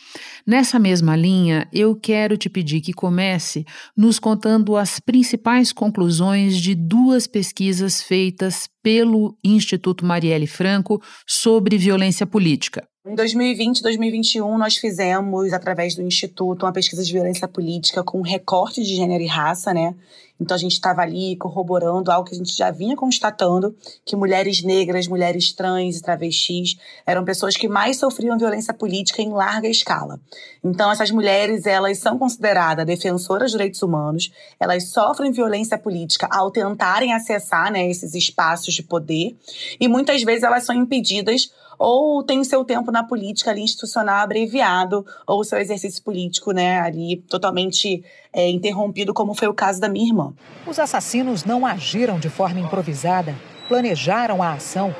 Nessa 0.46 0.80
mesma 0.80 1.16
linha, 1.16 1.68
eu 1.72 1.96
quero 1.96 2.38
te 2.38 2.50
pedir 2.50 2.82
que 2.82 2.94
comece 2.94 3.66
nos 3.96 4.20
contando 4.20 4.76
as 4.76 5.00
principais 5.00 5.72
conclusões 5.72 6.58
de 6.58 6.74
duas 6.74 7.28
pesquisas 7.28 8.02
feitas 8.02 8.68
pelo 8.82 9.38
Instituto 9.44 10.06
Marielle 10.06 10.48
Franco 10.48 11.02
sobre 11.26 11.78
violência 11.78 12.26
política. 12.26 12.88
Em 13.08 13.14
2020 13.14 13.78
e 13.78 13.84
2021, 13.84 14.58
nós 14.58 14.78
fizemos, 14.78 15.54
através 15.54 15.94
do 15.94 16.02
Instituto, 16.02 16.66
uma 16.66 16.74
pesquisa 16.74 17.04
de 17.04 17.14
violência 17.14 17.48
política 17.48 18.04
com 18.04 18.20
recorte 18.22 18.82
de 18.82 18.96
gênero 18.96 19.24
e 19.24 19.28
raça, 19.28 19.72
né? 19.72 19.94
Então 20.40 20.56
a 20.56 20.60
gente 20.60 20.74
estava 20.74 21.02
ali 21.02 21.36
corroborando 21.38 22.12
algo 22.12 22.28
que 22.28 22.36
a 22.36 22.38
gente 22.38 22.56
já 22.56 22.72
vinha 22.72 22.96
constatando, 22.96 23.76
que 24.04 24.16
mulheres 24.16 24.62
negras, 24.64 25.08
mulheres 25.08 25.54
trans 25.54 25.98
e 25.98 26.02
travestis 26.02 26.78
eram 27.06 27.24
pessoas 27.24 27.56
que 27.56 27.68
mais 27.68 27.98
sofriam 27.98 28.38
violência 28.38 28.74
política 28.74 29.22
em 29.22 29.30
larga 29.30 29.68
escala. 29.68 30.20
Então 30.64 30.92
essas 30.92 31.12
mulheres, 31.12 31.66
elas 31.66 32.00
são 32.00 32.18
consideradas 32.18 32.86
defensoras 32.86 33.52
de 33.52 33.58
direitos 33.58 33.82
humanos, 33.82 34.32
elas 34.60 34.90
sofrem 34.90 35.32
violência 35.32 35.78
política 35.78 36.28
ao 36.30 36.52
tentarem 36.52 37.14
acessar 37.14 37.72
né, 37.72 37.90
esses 37.90 38.14
espaços 38.14 38.74
de 38.74 38.84
poder 38.84 39.36
e 39.80 39.88
muitas 39.88 40.22
vezes 40.24 40.44
elas 40.44 40.64
são 40.64 40.76
impedidas 40.76 41.50
ou 41.78 42.24
tem 42.24 42.44
seu 42.44 42.64
tempo 42.64 42.92
na 42.92 43.04
política 43.04 43.52
ali 43.52 43.62
institucional 43.62 44.24
abreviado, 44.24 45.06
ou 45.28 45.44
seu 45.44 45.60
exercício 45.60 46.02
político, 46.04 46.52
né, 46.52 46.80
ali 46.80 47.18
totalmente 47.30 48.04
é, 48.36 48.50
interrompido, 48.50 49.14
como 49.14 49.34
foi 49.34 49.48
o 49.48 49.54
caso 49.54 49.80
da 49.80 49.88
minha 49.88 50.06
irmã. 50.06 50.34
Os 50.68 50.78
assassinos 50.78 51.46
não 51.46 51.66
agiram 51.66 52.20
de 52.20 52.30
forma 52.30 52.60
improvisada, 52.60 53.34
planejaram 53.68 54.44
a 54.44 54.54
ação. 54.54 54.94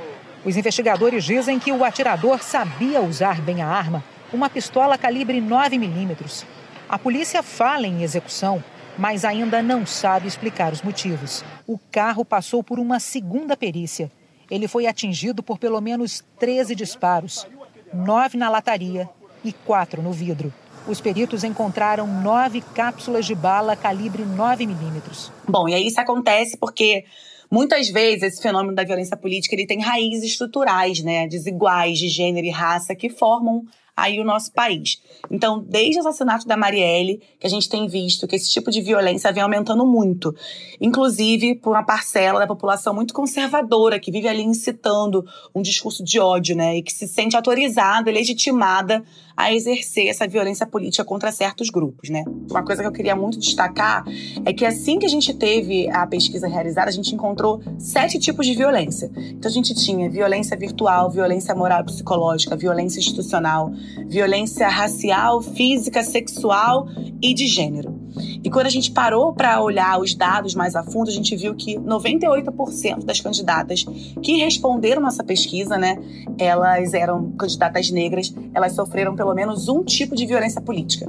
Os 0.46 0.56
investigadores 0.56 1.24
dizem 1.24 1.60
que 1.60 1.72
o 1.72 1.84
atirador 1.84 2.42
sabia 2.42 3.02
usar 3.02 3.42
bem 3.42 3.62
a 3.62 3.68
arma, 3.68 4.04
uma 4.32 4.50
pistola 4.50 4.98
calibre 4.98 5.42
9 5.42 5.78
milímetros. 5.78 6.46
A 6.88 6.98
polícia 6.98 7.44
fala 7.44 7.86
em 7.86 8.02
execução, 8.02 8.64
mas 8.98 9.26
ainda 9.26 9.62
não 9.62 9.86
sabe 9.86 10.28
explicar 10.28 10.72
os 10.72 10.82
motivos. 10.82 11.44
O 11.68 11.78
carro 11.92 12.24
passou 12.24 12.64
por 12.64 12.80
uma 12.80 13.00
segunda 13.00 13.58
perícia 13.58 14.10
ele 14.50 14.68
foi 14.68 14.86
atingido 14.86 15.42
por 15.42 15.58
pelo 15.58 15.82
menos 15.82 16.24
13 16.40 16.76
disparos, 16.76 17.48
nove 17.94 18.38
na 18.38 18.50
lataria 18.50 19.10
e 19.44 19.52
quatro 19.52 20.02
no 20.02 20.12
vidro. 20.12 20.54
Os 20.88 21.02
peritos 21.02 21.44
encontraram 21.44 22.06
nove 22.22 22.62
cápsulas 22.62 23.26
de 23.26 23.34
bala 23.34 23.76
calibre 23.76 24.24
9 24.24 24.68
milímetros. 24.68 25.32
Bom, 25.48 25.68
e 25.68 25.74
aí 25.74 25.88
isso 25.88 26.00
acontece 26.00 26.58
porque 26.58 27.06
muitas 27.50 27.90
vezes 27.90 28.24
esse 28.24 28.42
fenômeno 28.42 28.76
da 28.76 28.84
violência 28.84 29.18
política 29.18 29.56
ele 29.56 29.66
tem 29.66 29.82
raízes 29.82 30.24
estruturais, 30.24 31.02
né, 31.02 31.28
desiguais 31.28 31.98
de 31.98 32.08
gênero 32.08 32.46
e 32.46 32.52
raça 32.52 32.96
que 32.96 33.10
formam 33.10 33.66
aí 33.96 34.20
o 34.20 34.26
nosso 34.26 34.52
país. 34.52 35.02
Então, 35.32 35.64
desde 35.66 35.98
o 35.98 36.02
assassinato 36.02 36.46
da 36.46 36.58
Marielle, 36.58 37.22
que 37.40 37.48
a 37.48 37.50
gente 37.50 37.70
tem 37.70 37.88
visto 37.88 38.28
que 38.28 38.36
esse 38.36 38.52
tipo 38.52 38.70
de 38.70 38.82
violência 38.82 39.32
vem 39.32 39.42
aumentando 39.42 39.86
muito, 39.86 40.36
inclusive 40.82 41.56
por 41.56 41.72
uma 41.72 41.86
parcela 41.86 42.40
da 42.40 42.48
população 42.48 42.94
muito 42.94 43.14
conservadora 43.14 44.00
que 44.00 44.12
vive 44.12 44.28
ali 44.28 44.44
incitando 44.44 45.26
um 45.54 45.62
discurso 45.62 46.04
de 46.04 46.20
ódio, 46.20 46.56
né, 46.56 46.78
e 46.78 46.84
que 46.84 46.92
se 46.92 47.08
sente 47.08 47.38
autorizada 47.38 48.12
e 48.12 48.14
legitimada 48.14 49.04
a 49.36 49.54
exercer 49.54 50.08
essa 50.08 50.28
violência 50.28 50.66
política 50.66 51.04
contra 51.04 51.32
certos 51.32 51.70
grupos, 51.70 52.10
né? 52.10 52.24
Uma 52.50 52.64
coisa 52.64 52.82
que 52.82 52.88
eu 52.88 52.92
queria 52.92 53.16
muito 53.16 53.38
destacar 53.38 54.06
é 54.46 54.54
que 54.54 54.66
assim 54.66 54.98
que 54.98 55.06
a 55.06 55.10
gente 55.10 55.34
teve 55.34 55.90
a 55.90 56.08
pesquisa 56.08 56.48
realizada, 56.48 56.90
a 56.90 56.94
gente 56.94 57.14
encontrou 57.14 57.62
sete 57.78 58.18
tipos 58.20 58.46
de 58.46 58.54
violência. 58.54 59.12
Então 59.16 59.50
a 59.50 59.54
gente 59.54 59.74
tinha 59.74 60.10
violência 60.10 60.56
virtual, 60.56 61.12
violência 61.12 61.54
moral 61.54 61.82
e 61.82 61.86
psicológica, 61.86 62.56
violência 62.56 63.00
institucional, 63.00 63.72
violência 64.08 64.68
racial, 64.68 65.42
física, 65.42 66.04
sexual 66.04 66.88
e 67.22 67.34
de 67.34 67.48
gênero. 67.48 68.05
E 68.44 68.50
quando 68.50 68.68
a 68.68 68.70
gente 68.70 68.92
parou 68.92 69.34
para 69.34 69.62
olhar 69.62 70.00
os 70.00 70.14
dados 70.14 70.56
mais 70.56 70.76
a 70.76 70.84
fundo, 70.84 71.10
a 71.10 71.14
gente 71.14 71.36
viu 71.36 71.56
que 71.56 71.76
98% 71.76 73.04
das 73.04 73.20
candidatas 73.20 73.86
que 74.22 74.38
responderam 74.38 75.02
nossa 75.02 75.24
pesquisa, 75.24 75.78
né, 75.78 75.98
elas 76.38 76.94
eram 76.94 77.32
candidatas 77.32 77.90
negras, 77.92 78.34
elas 78.54 78.74
sofreram 78.74 79.16
pelo 79.16 79.34
menos 79.34 79.68
um 79.68 79.84
tipo 79.84 80.16
de 80.16 80.26
violência 80.26 80.62
política. 80.62 81.08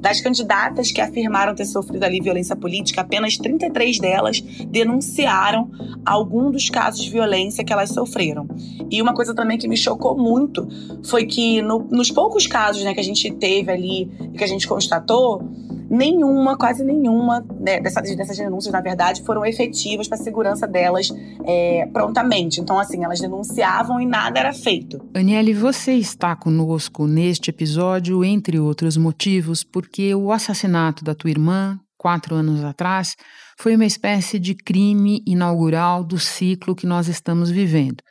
Das 0.00 0.20
candidatas 0.20 0.90
que 0.90 1.00
afirmaram 1.00 1.54
ter 1.54 1.64
sofrido 1.64 2.04
ali 2.04 2.20
violência 2.20 2.56
política, 2.56 3.00
apenas 3.00 3.36
33 3.36 3.98
delas 3.98 4.40
denunciaram 4.68 5.70
algum 6.04 6.50
dos 6.50 6.68
casos 6.68 7.02
de 7.02 7.10
violência 7.10 7.64
que 7.64 7.72
elas 7.72 7.90
sofreram. 7.90 8.48
E 8.90 9.00
uma 9.00 9.14
coisa 9.14 9.34
também 9.34 9.58
que 9.58 9.68
me 9.68 9.76
chocou 9.76 10.16
muito 10.16 10.66
foi 11.04 11.26
que 11.26 11.62
no, 11.62 11.86
nos 11.90 12.10
poucos 12.10 12.46
casos 12.46 12.82
né, 12.82 12.94
que 12.94 13.00
a 13.00 13.04
gente 13.04 13.30
teve 13.30 13.70
ali, 13.70 14.10
que 14.36 14.42
a 14.42 14.46
gente 14.46 14.66
constatou, 14.66 15.42
nenhuma, 15.88 16.56
quase 16.56 16.84
nenhuma 16.84 17.44
né, 17.60 17.80
dessas, 17.80 18.14
dessas 18.16 18.36
denúncias, 18.36 18.72
na 18.72 18.80
verdade, 18.80 19.22
foram 19.22 19.44
efetivas 19.44 20.06
para 20.06 20.18
a 20.18 20.22
segurança 20.22 20.66
delas 20.66 21.08
é, 21.44 21.86
prontamente. 21.92 22.60
Então, 22.60 22.78
assim, 22.78 23.04
elas 23.04 23.20
denunciavam 23.20 24.00
e 24.00 24.06
nada 24.06 24.38
era 24.38 24.52
feito. 24.52 25.00
Aniele, 25.14 25.54
você 25.54 25.92
está 25.92 26.36
conosco 26.36 27.06
neste 27.06 27.50
episódio, 27.50 28.24
entre 28.24 28.58
outros 28.58 28.96
motivos, 28.96 29.64
porque 29.64 30.14
o 30.14 30.30
assassinato 30.32 31.04
da 31.04 31.14
tua 31.14 31.30
irmã, 31.30 31.78
quatro 31.96 32.34
anos 32.34 32.62
atrás, 32.62 33.16
foi 33.58 33.74
uma 33.74 33.86
espécie 33.86 34.38
de 34.38 34.54
crime 34.54 35.22
inaugural 35.26 36.04
do 36.04 36.18
ciclo 36.18 36.76
que 36.76 36.86
nós 36.86 37.08
estamos 37.08 37.50
vivendo. 37.50 38.02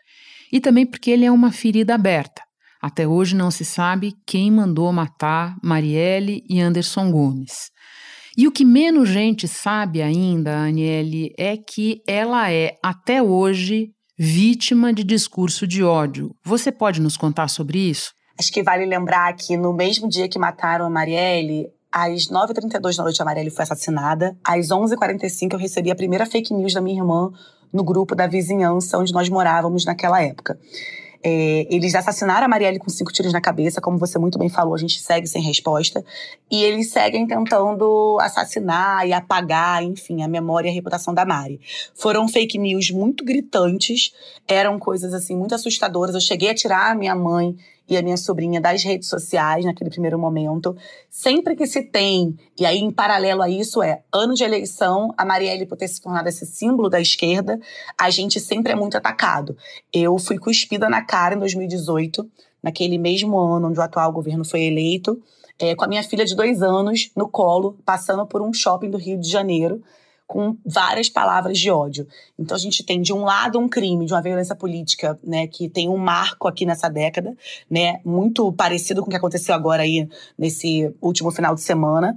E 0.51 0.59
também 0.59 0.85
porque 0.85 1.11
ele 1.11 1.25
é 1.25 1.31
uma 1.31 1.51
ferida 1.51 1.95
aberta. 1.95 2.46
Até 2.81 3.07
hoje 3.07 3.35
não 3.35 3.51
se 3.51 3.65
sabe 3.65 4.13
quem 4.25 4.51
mandou 4.51 4.91
matar 4.91 5.55
Marielle 5.63 6.43
e 6.49 6.59
Anderson 6.61 7.11
Gomes. 7.11 7.71
E 8.37 8.47
o 8.47 8.51
que 8.51 8.63
menos 8.63 9.09
gente 9.09 9.47
sabe 9.47 10.01
ainda, 10.01 10.59
Aniele, 10.59 11.33
é 11.39 11.57
que 11.57 12.01
ela 12.07 12.51
é, 12.51 12.77
até 12.83 13.21
hoje, 13.21 13.89
vítima 14.17 14.93
de 14.93 15.03
discurso 15.03 15.65
de 15.65 15.83
ódio. 15.83 16.35
Você 16.45 16.71
pode 16.71 17.01
nos 17.01 17.17
contar 17.17 17.47
sobre 17.47 17.79
isso? 17.79 18.11
Acho 18.39 18.51
que 18.51 18.61
vale 18.61 18.85
lembrar 18.85 19.33
que 19.35 19.57
no 19.57 19.73
mesmo 19.73 20.07
dia 20.07 20.29
que 20.29 20.37
mataram 20.37 20.85
a 20.85 20.89
Marielle, 20.89 21.65
às 21.91 22.29
9h32 22.29 22.95
da 22.95 23.03
noite 23.03 23.21
a 23.21 23.25
Marielle 23.25 23.49
foi 23.49 23.63
assassinada. 23.63 24.37
Às 24.45 24.67
11h45 24.67 25.53
eu 25.53 25.59
recebi 25.59 25.89
a 25.89 25.95
primeira 25.95 26.25
fake 26.25 26.53
news 26.53 26.73
da 26.73 26.81
minha 26.81 27.01
irmã 27.01 27.31
no 27.73 27.83
grupo 27.83 28.15
da 28.15 28.27
vizinhança 28.27 28.97
onde 28.99 29.11
nós 29.13 29.29
morávamos 29.29 29.83
naquela 29.83 30.21
época. 30.21 30.59
É, 31.23 31.67
eles 31.69 31.95
assassinaram 31.95 32.45
a 32.45 32.47
Marielle 32.47 32.79
com 32.79 32.89
cinco 32.89 33.11
tiros 33.11 33.33
na 33.33 33.41
cabeça, 33.41 33.81
como 33.81 33.97
você 33.97 34.17
muito 34.19 34.37
bem 34.37 34.49
falou, 34.49 34.75
a 34.75 34.77
gente 34.77 34.99
segue 34.99 35.27
sem 35.27 35.41
resposta. 35.41 36.03
E 36.49 36.63
eles 36.63 36.91
seguem 36.91 37.25
tentando 37.27 38.17
assassinar 38.21 39.07
e 39.07 39.13
apagar, 39.13 39.83
enfim, 39.83 40.23
a 40.23 40.27
memória 40.27 40.69
e 40.69 40.71
a 40.71 40.73
reputação 40.73 41.13
da 41.13 41.25
Mari. 41.25 41.59
Foram 41.95 42.27
fake 42.27 42.57
news 42.57 42.91
muito 42.91 43.23
gritantes, 43.23 44.13
eram 44.47 44.79
coisas 44.79 45.13
assim 45.13 45.35
muito 45.35 45.55
assustadoras. 45.55 46.15
Eu 46.15 46.21
cheguei 46.21 46.49
a 46.49 46.55
tirar 46.55 46.91
a 46.91 46.95
minha 46.95 47.15
mãe 47.15 47.55
e 47.89 47.95
a 47.95 48.01
minha 48.01 48.17
sobrinha 48.17 48.59
das 48.59 48.83
redes 48.83 49.07
sociais 49.07 49.65
naquele 49.65 49.89
primeiro 49.89 50.19
momento. 50.19 50.75
Sempre 51.09 51.55
que 51.55 51.65
se 51.65 51.83
tem, 51.83 52.37
e 52.59 52.65
aí 52.65 52.79
em 52.79 52.91
paralelo 52.91 53.41
a 53.41 53.49
isso 53.49 53.81
é 53.81 54.01
ano 54.13 54.33
de 54.33 54.43
eleição, 54.43 55.13
a 55.17 55.25
Marielle 55.25 55.65
por 55.65 55.77
ter 55.77 55.87
se 55.87 56.01
tornado 56.01 56.27
esse 56.27 56.45
símbolo 56.45 56.89
da 56.89 56.99
esquerda, 56.99 57.59
a 57.99 58.09
gente 58.09 58.39
sempre 58.39 58.73
é 58.73 58.75
muito 58.75 58.97
atacado. 58.97 59.55
Eu 59.93 60.17
fui 60.17 60.37
cuspida 60.37 60.89
na 60.89 61.01
cara 61.01 61.35
em 61.35 61.39
2018, 61.39 62.29
naquele 62.61 62.97
mesmo 62.97 63.39
ano 63.39 63.69
onde 63.69 63.79
o 63.79 63.83
atual 63.83 64.11
governo 64.11 64.43
foi 64.43 64.63
eleito, 64.63 65.21
é, 65.59 65.75
com 65.75 65.85
a 65.85 65.87
minha 65.87 66.03
filha 66.03 66.25
de 66.25 66.35
dois 66.35 66.61
anos 66.61 67.11
no 67.15 67.27
colo, 67.27 67.77
passando 67.85 68.25
por 68.25 68.41
um 68.41 68.53
shopping 68.53 68.89
do 68.89 68.97
Rio 68.97 69.19
de 69.19 69.29
Janeiro 69.29 69.81
com 70.27 70.57
várias 70.65 71.09
palavras 71.09 71.57
de 71.57 71.71
ódio. 71.71 72.05
Então 72.37 72.55
a 72.55 72.59
gente 72.59 72.83
tem 72.83 73.01
de 73.01 73.13
um 73.13 73.23
lado 73.23 73.57
um 73.57 73.69
crime 73.69 74.05
de 74.05 74.13
uma 74.13 74.21
violência 74.21 74.55
política, 74.55 75.17
né, 75.23 75.47
que 75.47 75.69
tem 75.69 75.87
um 75.87 75.97
marco 75.97 76.47
aqui 76.47 76.65
nessa 76.65 76.89
década, 76.89 77.35
né, 77.69 78.01
muito 78.03 78.51
parecido 78.51 79.01
com 79.01 79.07
o 79.07 79.09
que 79.09 79.15
aconteceu 79.15 79.55
agora 79.55 79.83
aí 79.83 80.07
nesse 80.37 80.93
último 81.01 81.31
final 81.31 81.55
de 81.55 81.61
semana. 81.61 82.15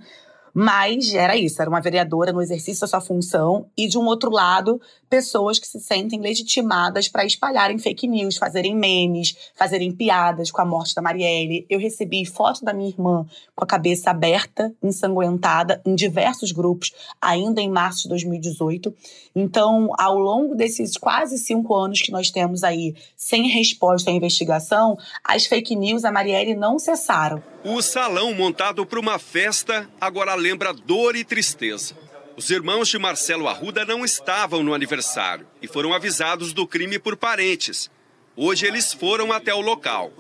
Mas 0.54 1.14
era 1.14 1.36
isso, 1.36 1.60
era 1.60 1.70
uma 1.70 1.80
vereadora 1.80 2.32
no 2.32 2.42
exercício 2.42 2.80
da 2.80 2.86
sua 2.86 3.00
função, 3.00 3.66
e 3.76 3.86
de 3.86 3.98
um 3.98 4.06
outro 4.06 4.30
lado, 4.30 4.80
pessoas 5.08 5.58
que 5.58 5.66
se 5.66 5.80
sentem 5.80 6.20
legitimadas 6.20 7.08
para 7.08 7.24
espalharem 7.24 7.78
fake 7.78 8.06
news, 8.06 8.36
fazerem 8.36 8.74
memes, 8.74 9.36
fazerem 9.54 9.90
piadas 9.92 10.50
com 10.50 10.60
a 10.60 10.64
morte 10.64 10.94
da 10.94 11.02
Marielle. 11.02 11.66
Eu 11.68 11.80
recebi 11.80 12.24
foto 12.24 12.64
da 12.64 12.72
minha 12.72 12.90
irmã 12.90 13.26
com 13.54 13.64
a 13.64 13.66
cabeça 13.66 14.10
aberta, 14.10 14.72
ensanguentada, 14.82 15.82
em 15.84 15.94
diversos 15.94 16.52
grupos, 16.52 16.92
ainda 17.20 17.60
em 17.60 17.68
março 17.68 18.04
de 18.04 18.08
2018. 18.10 18.94
Então, 19.34 19.90
ao 19.98 20.18
longo 20.18 20.54
desses 20.54 20.96
quase 20.96 21.38
cinco 21.38 21.74
anos 21.74 22.00
que 22.00 22.12
nós 22.12 22.30
temos 22.30 22.62
aí 22.62 22.94
sem 23.16 23.48
resposta 23.48 24.10
à 24.10 24.14
investigação, 24.14 24.96
as 25.24 25.46
fake 25.46 25.74
news 25.74 26.02
da 26.02 26.12
Marielle 26.12 26.54
não 26.54 26.78
cessaram. 26.78 27.42
O 27.62 27.82
salão 27.82 28.32
montado 28.32 28.86
para 28.86 28.98
uma 28.98 29.18
festa 29.18 29.86
agora 30.00 30.34
lembra 30.40 30.72
dor 30.72 31.14
e 31.14 31.24
tristeza. 31.24 31.94
Os 32.36 32.48
irmãos 32.50 32.88
de 32.88 32.98
Marcelo 32.98 33.46
Arruda 33.46 33.84
não 33.84 34.04
estavam 34.04 34.62
no 34.62 34.72
aniversário 34.72 35.46
e 35.60 35.68
foram 35.68 35.92
avisados 35.92 36.52
do 36.52 36.66
crime 36.66 36.98
por 36.98 37.16
parentes. 37.16 37.90
Hoje 38.34 38.66
eles 38.66 38.92
foram 38.92 39.32
até 39.32 39.52
o 39.52 39.60
local. 39.60 40.10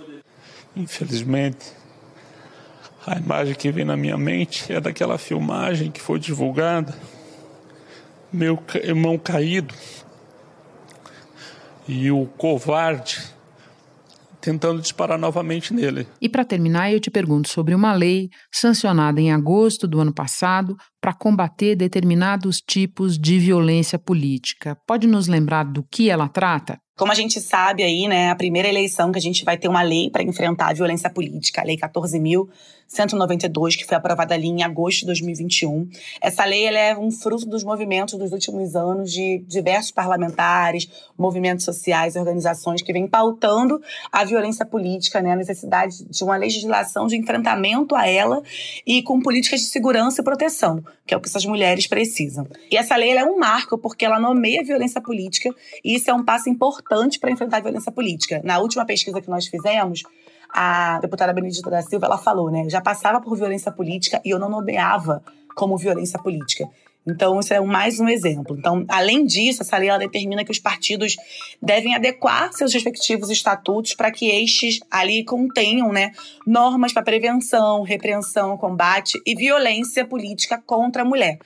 Infelizmente, 0.76 1.72
a 3.06 3.16
imagem 3.16 3.54
que 3.54 3.72
vem 3.72 3.84
na 3.84 3.96
minha 3.96 4.18
mente 4.18 4.70
é 4.70 4.80
daquela 4.80 5.16
filmagem 5.16 5.90
que 5.90 6.00
foi 6.00 6.18
divulgada. 6.18 6.96
Meu 8.32 8.62
irmão 8.74 9.18
caído 9.18 9.74
e 11.88 12.10
o 12.10 12.26
covarde 12.36 13.20
tentando 14.40 14.80
disparar 14.80 15.18
novamente 15.18 15.74
nele. 15.74 16.06
E 16.20 16.28
para 16.28 16.44
terminar, 16.44 16.92
eu 16.92 17.00
te 17.00 17.10
pergunto 17.10 17.48
sobre 17.48 17.74
uma 17.74 17.92
lei 17.92 18.30
sancionada 18.50 19.20
em 19.20 19.32
agosto 19.32 19.86
do 19.86 20.00
ano 20.00 20.12
passado 20.12 20.76
para 21.00 21.12
combater 21.12 21.76
determinados 21.76 22.60
tipos 22.60 23.18
de 23.18 23.38
violência 23.38 23.98
política. 23.98 24.76
Pode 24.86 25.06
nos 25.06 25.28
lembrar 25.28 25.64
do 25.64 25.82
que 25.82 26.10
ela 26.10 26.28
trata? 26.28 26.78
Como 27.00 27.12
a 27.12 27.14
gente 27.14 27.40
sabe 27.40 27.82
aí, 27.82 28.06
né, 28.06 28.28
a 28.28 28.34
primeira 28.34 28.68
eleição 28.68 29.10
que 29.10 29.16
a 29.16 29.22
gente 29.22 29.42
vai 29.42 29.56
ter 29.56 29.68
uma 29.68 29.80
lei 29.80 30.10
para 30.10 30.22
enfrentar 30.22 30.68
a 30.68 30.74
violência 30.74 31.08
política, 31.08 31.62
a 31.62 31.64
Lei 31.64 31.78
14.192, 31.78 33.78
que 33.78 33.86
foi 33.86 33.96
aprovada 33.96 34.34
ali 34.34 34.48
em 34.48 34.62
agosto 34.62 35.00
de 35.00 35.06
2021. 35.06 35.88
Essa 36.20 36.44
lei 36.44 36.66
ela 36.66 36.78
é 36.78 36.94
um 36.94 37.10
fruto 37.10 37.46
dos 37.46 37.64
movimentos 37.64 38.18
dos 38.18 38.32
últimos 38.32 38.76
anos 38.76 39.10
de 39.10 39.42
diversos 39.48 39.90
parlamentares, 39.90 40.90
movimentos 41.16 41.64
sociais, 41.64 42.16
organizações 42.16 42.82
que 42.82 42.92
vêm 42.92 43.08
pautando 43.08 43.80
a 44.12 44.22
violência 44.22 44.66
política, 44.66 45.22
né, 45.22 45.32
a 45.32 45.36
necessidade 45.36 46.04
de 46.04 46.22
uma 46.22 46.36
legislação 46.36 47.06
de 47.06 47.16
enfrentamento 47.16 47.96
a 47.96 48.06
ela 48.06 48.42
e 48.86 49.02
com 49.02 49.22
políticas 49.22 49.60
de 49.60 49.68
segurança 49.68 50.20
e 50.20 50.24
proteção, 50.24 50.84
que 51.06 51.14
é 51.14 51.16
o 51.16 51.20
que 51.20 51.30
essas 51.30 51.46
mulheres 51.46 51.86
precisam. 51.86 52.46
E 52.70 52.76
essa 52.76 52.94
lei 52.94 53.16
é 53.16 53.24
um 53.24 53.38
marco 53.38 53.78
porque 53.78 54.04
ela 54.04 54.20
nomeia 54.20 54.60
a 54.60 54.64
violência 54.64 55.00
política 55.00 55.48
e 55.82 55.94
isso 55.94 56.10
é 56.10 56.12
um 56.12 56.22
passo 56.22 56.50
importante 56.50 56.89
importante 56.90 57.18
para 57.20 57.30
enfrentar 57.30 57.58
a 57.58 57.60
violência 57.60 57.92
política. 57.92 58.40
Na 58.44 58.58
última 58.58 58.84
pesquisa 58.84 59.20
que 59.20 59.30
nós 59.30 59.46
fizemos, 59.46 60.02
a 60.52 60.98
deputada 61.00 61.32
Benedita 61.32 61.70
da 61.70 61.82
Silva, 61.82 62.06
ela 62.06 62.18
falou, 62.18 62.50
né? 62.50 62.68
Já 62.68 62.80
passava 62.80 63.20
por 63.20 63.36
violência 63.36 63.70
política 63.70 64.20
e 64.24 64.30
eu 64.30 64.38
não 64.38 64.48
nomeava 64.48 65.22
como 65.54 65.76
violência 65.76 66.18
política. 66.18 66.68
Então, 67.06 67.40
isso 67.40 67.54
é 67.54 67.60
mais 67.60 67.98
um 67.98 68.08
exemplo. 68.08 68.56
Então, 68.58 68.84
além 68.88 69.24
disso, 69.24 69.62
essa 69.62 69.76
lei 69.78 69.88
ela 69.88 69.98
determina 69.98 70.44
que 70.44 70.50
os 70.50 70.58
partidos 70.58 71.16
devem 71.60 71.94
adequar 71.94 72.52
seus 72.52 72.72
respectivos 72.72 73.30
estatutos 73.30 73.94
para 73.94 74.10
que 74.10 74.28
estes 74.28 74.80
ali 74.90 75.24
contenham 75.24 75.90
né, 75.92 76.12
normas 76.46 76.92
para 76.92 77.02
prevenção, 77.02 77.82
repreensão, 77.82 78.56
combate 78.58 79.20
e 79.26 79.34
violência 79.34 80.04
política 80.04 80.62
contra 80.64 81.02
a 81.02 81.04
mulher. 81.04 81.38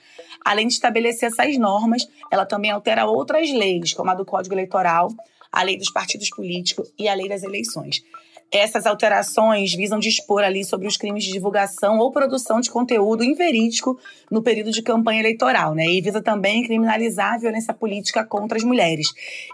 Além 0.43 0.67
de 0.67 0.73
estabelecer 0.73 1.29
essas 1.29 1.57
normas, 1.57 2.07
ela 2.31 2.45
também 2.45 2.71
altera 2.71 3.05
outras 3.05 3.49
leis, 3.51 3.93
como 3.93 4.11
a 4.11 4.13
do 4.13 4.25
Código 4.25 4.53
Eleitoral, 4.53 5.09
a 5.51 5.63
lei 5.63 5.77
dos 5.77 5.89
partidos 5.89 6.29
políticos 6.29 6.91
e 6.99 7.07
a 7.07 7.13
lei 7.13 7.29
das 7.29 7.43
eleições. 7.43 8.03
Essas 8.51 8.85
alterações 8.85 9.73
visam 9.73 9.99
dispor 9.99 10.43
ali 10.43 10.63
sobre 10.63 10.87
os 10.87 10.95
crimes 10.95 11.23
de 11.23 11.31
divulgação 11.31 11.97
ou 11.97 12.11
produção 12.11 12.61
de 12.61 12.69
conteúdo 12.69 13.23
inverídico 13.23 13.99
no 14.31 14.41
período 14.41 14.71
de 14.71 14.81
campanha 14.81 15.19
eleitoral, 15.19 15.73
né? 15.73 15.85
E 15.85 16.01
visa 16.01 16.21
também 16.21 16.63
criminalizar 16.63 17.33
a 17.33 17.37
violência 17.37 17.73
política 17.73 18.23
contra 18.23 18.57
as 18.57 18.63
mulheres. 18.63 19.07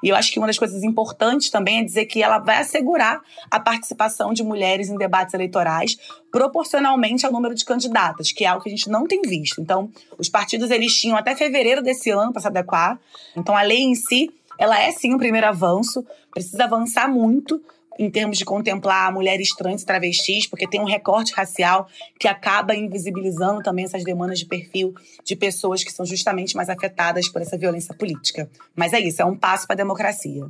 E 0.04 0.10
eu 0.10 0.16
acho 0.16 0.32
que 0.32 0.38
uma 0.38 0.48
das 0.48 0.60
coisas 0.60 0.84
importantes 0.84 1.50
também 1.50 1.80
é 1.80 1.84
dizer 1.84 2.06
que 2.06 2.22
ela 2.22 2.38
vai 2.38 2.58
assegurar 2.58 3.22
a 3.50 3.60
participação 3.60 4.34
de 4.34 4.44
mulheres 4.44 4.90
em 4.90 4.98
debates 4.98 5.34
eleitorais 5.34 5.98
proporcionalmente 6.32 7.26
ao 7.26 7.32
número 7.32 7.54
de 7.54 7.66
candidatas, 7.66 8.32
que 8.32 8.46
é 8.46 8.48
algo 8.48 8.64
que 8.64 8.70
a 8.70 8.72
gente 8.72 8.90
não 8.90 9.06
tem 9.06 9.22
visto. 9.22 9.60
Então, 9.60 9.90
os 10.18 10.30
partidos 10.30 10.72
eles 10.72 10.94
tinham 10.94 11.18
até 11.18 11.36
fevereiro 11.36 11.82
desse 11.82 12.10
ano 12.10 12.32
para 12.32 12.42
se 12.42 12.48
adequar. 12.48 13.00
Então, 13.36 13.56
a 13.56 13.62
lei 13.62 13.82
em 13.82 13.96
si, 13.96 14.32
ela 14.58 14.80
é 14.80 14.92
sim 14.92 15.14
um 15.14 15.18
primeiro 15.18 15.48
avanço, 15.48 16.06
precisa 16.32 16.64
avançar 16.64 17.10
muito, 17.10 17.62
em 18.00 18.10
termos 18.10 18.38
de 18.38 18.46
contemplar 18.46 19.12
mulheres 19.12 19.50
trans 19.56 19.82
e 19.82 19.86
travestis, 19.86 20.48
porque 20.48 20.68
tem 20.68 20.80
um 20.80 20.86
recorte 20.86 21.34
racial 21.34 21.88
que 22.20 22.28
acaba 22.28 22.76
invisibilizando 22.76 23.62
também 23.62 23.86
essas 23.86 24.04
demandas 24.04 24.40
de 24.40 24.46
perfil 24.46 24.94
de 25.24 25.36
pessoas 25.36 25.84
que 25.84 25.92
são 25.92 26.06
justamente 26.06 26.56
mais 26.56 26.70
afetadas 26.70 27.28
por 27.30 27.42
essa 27.42 27.58
violência 27.58 27.94
política. 27.94 28.50
Mas 28.76 28.94
é 28.94 29.00
isso, 29.00 29.22
é 29.22 29.26
um 29.26 29.38
passo 29.38 29.68
para 29.68 29.76
a 29.76 29.78
democracia. 29.78 30.46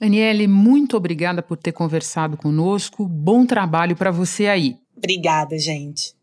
Aniele, 0.00 0.46
muito 0.46 0.96
obrigada 0.96 1.42
por 1.42 1.56
ter 1.56 1.72
conversado 1.72 2.36
conosco. 2.36 3.06
Bom 3.06 3.46
trabalho 3.46 3.96
para 3.96 4.10
você 4.10 4.46
aí. 4.46 4.76
Obrigada, 4.96 5.58
gente. 5.58 6.14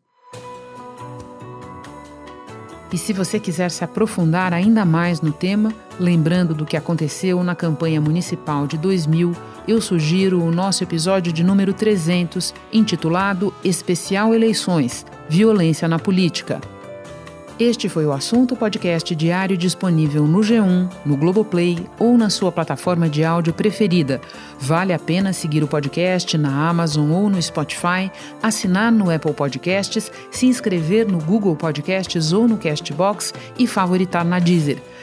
E 2.91 2.97
se 2.97 3.11
você 3.11 3.39
quiser 3.39 3.71
se 3.71 3.83
aprofundar 3.83 4.53
ainda 4.53 4.85
mais 4.85 5.19
no 5.19 5.33
tema, 5.33 5.73
lembrando 5.99 6.53
do 6.53 6.65
que 6.65 6.77
aconteceu 6.77 7.43
na 7.43 7.55
campanha 7.55 8.01
municipal 8.01 8.67
de 8.67 8.77
2000, 8.77 9.33
eu 9.67 9.79
sugiro 9.79 10.43
o 10.43 10.51
nosso 10.51 10.83
episódio 10.83 11.31
de 11.31 11.43
número 11.43 11.73
300, 11.73 12.53
intitulado 12.71 13.53
Especial 13.63 14.33
Eleições 14.33 15.05
Violência 15.29 15.87
na 15.87 15.97
Política. 15.97 16.59
Este 17.59 17.87
foi 17.87 18.03
o 18.03 18.11
assunto 18.11 18.55
podcast 18.55 19.15
diário 19.15 19.55
disponível 19.55 20.25
no 20.25 20.39
G1, 20.39 20.91
no 21.05 21.15
Globoplay 21.15 21.87
ou 21.99 22.17
na 22.17 22.29
sua 22.29 22.51
plataforma 22.51 23.07
de 23.07 23.23
áudio 23.23 23.53
preferida. 23.53 24.19
Vale 24.59 24.91
a 24.91 24.97
pena 24.97 25.31
seguir 25.31 25.63
o 25.63 25.67
podcast 25.67 26.35
na 26.35 26.67
Amazon 26.67 27.11
ou 27.11 27.29
no 27.29 27.39
Spotify, 27.39 28.11
assinar 28.41 28.91
no 28.91 29.09
Apple 29.11 29.33
Podcasts, 29.33 30.11
se 30.31 30.47
inscrever 30.47 31.07
no 31.07 31.19
Google 31.19 31.55
Podcasts 31.55 32.33
ou 32.33 32.47
no 32.47 32.57
Castbox 32.57 33.33
e 33.57 33.67
favoritar 33.67 34.25
na 34.25 34.39
Deezer. 34.39 34.81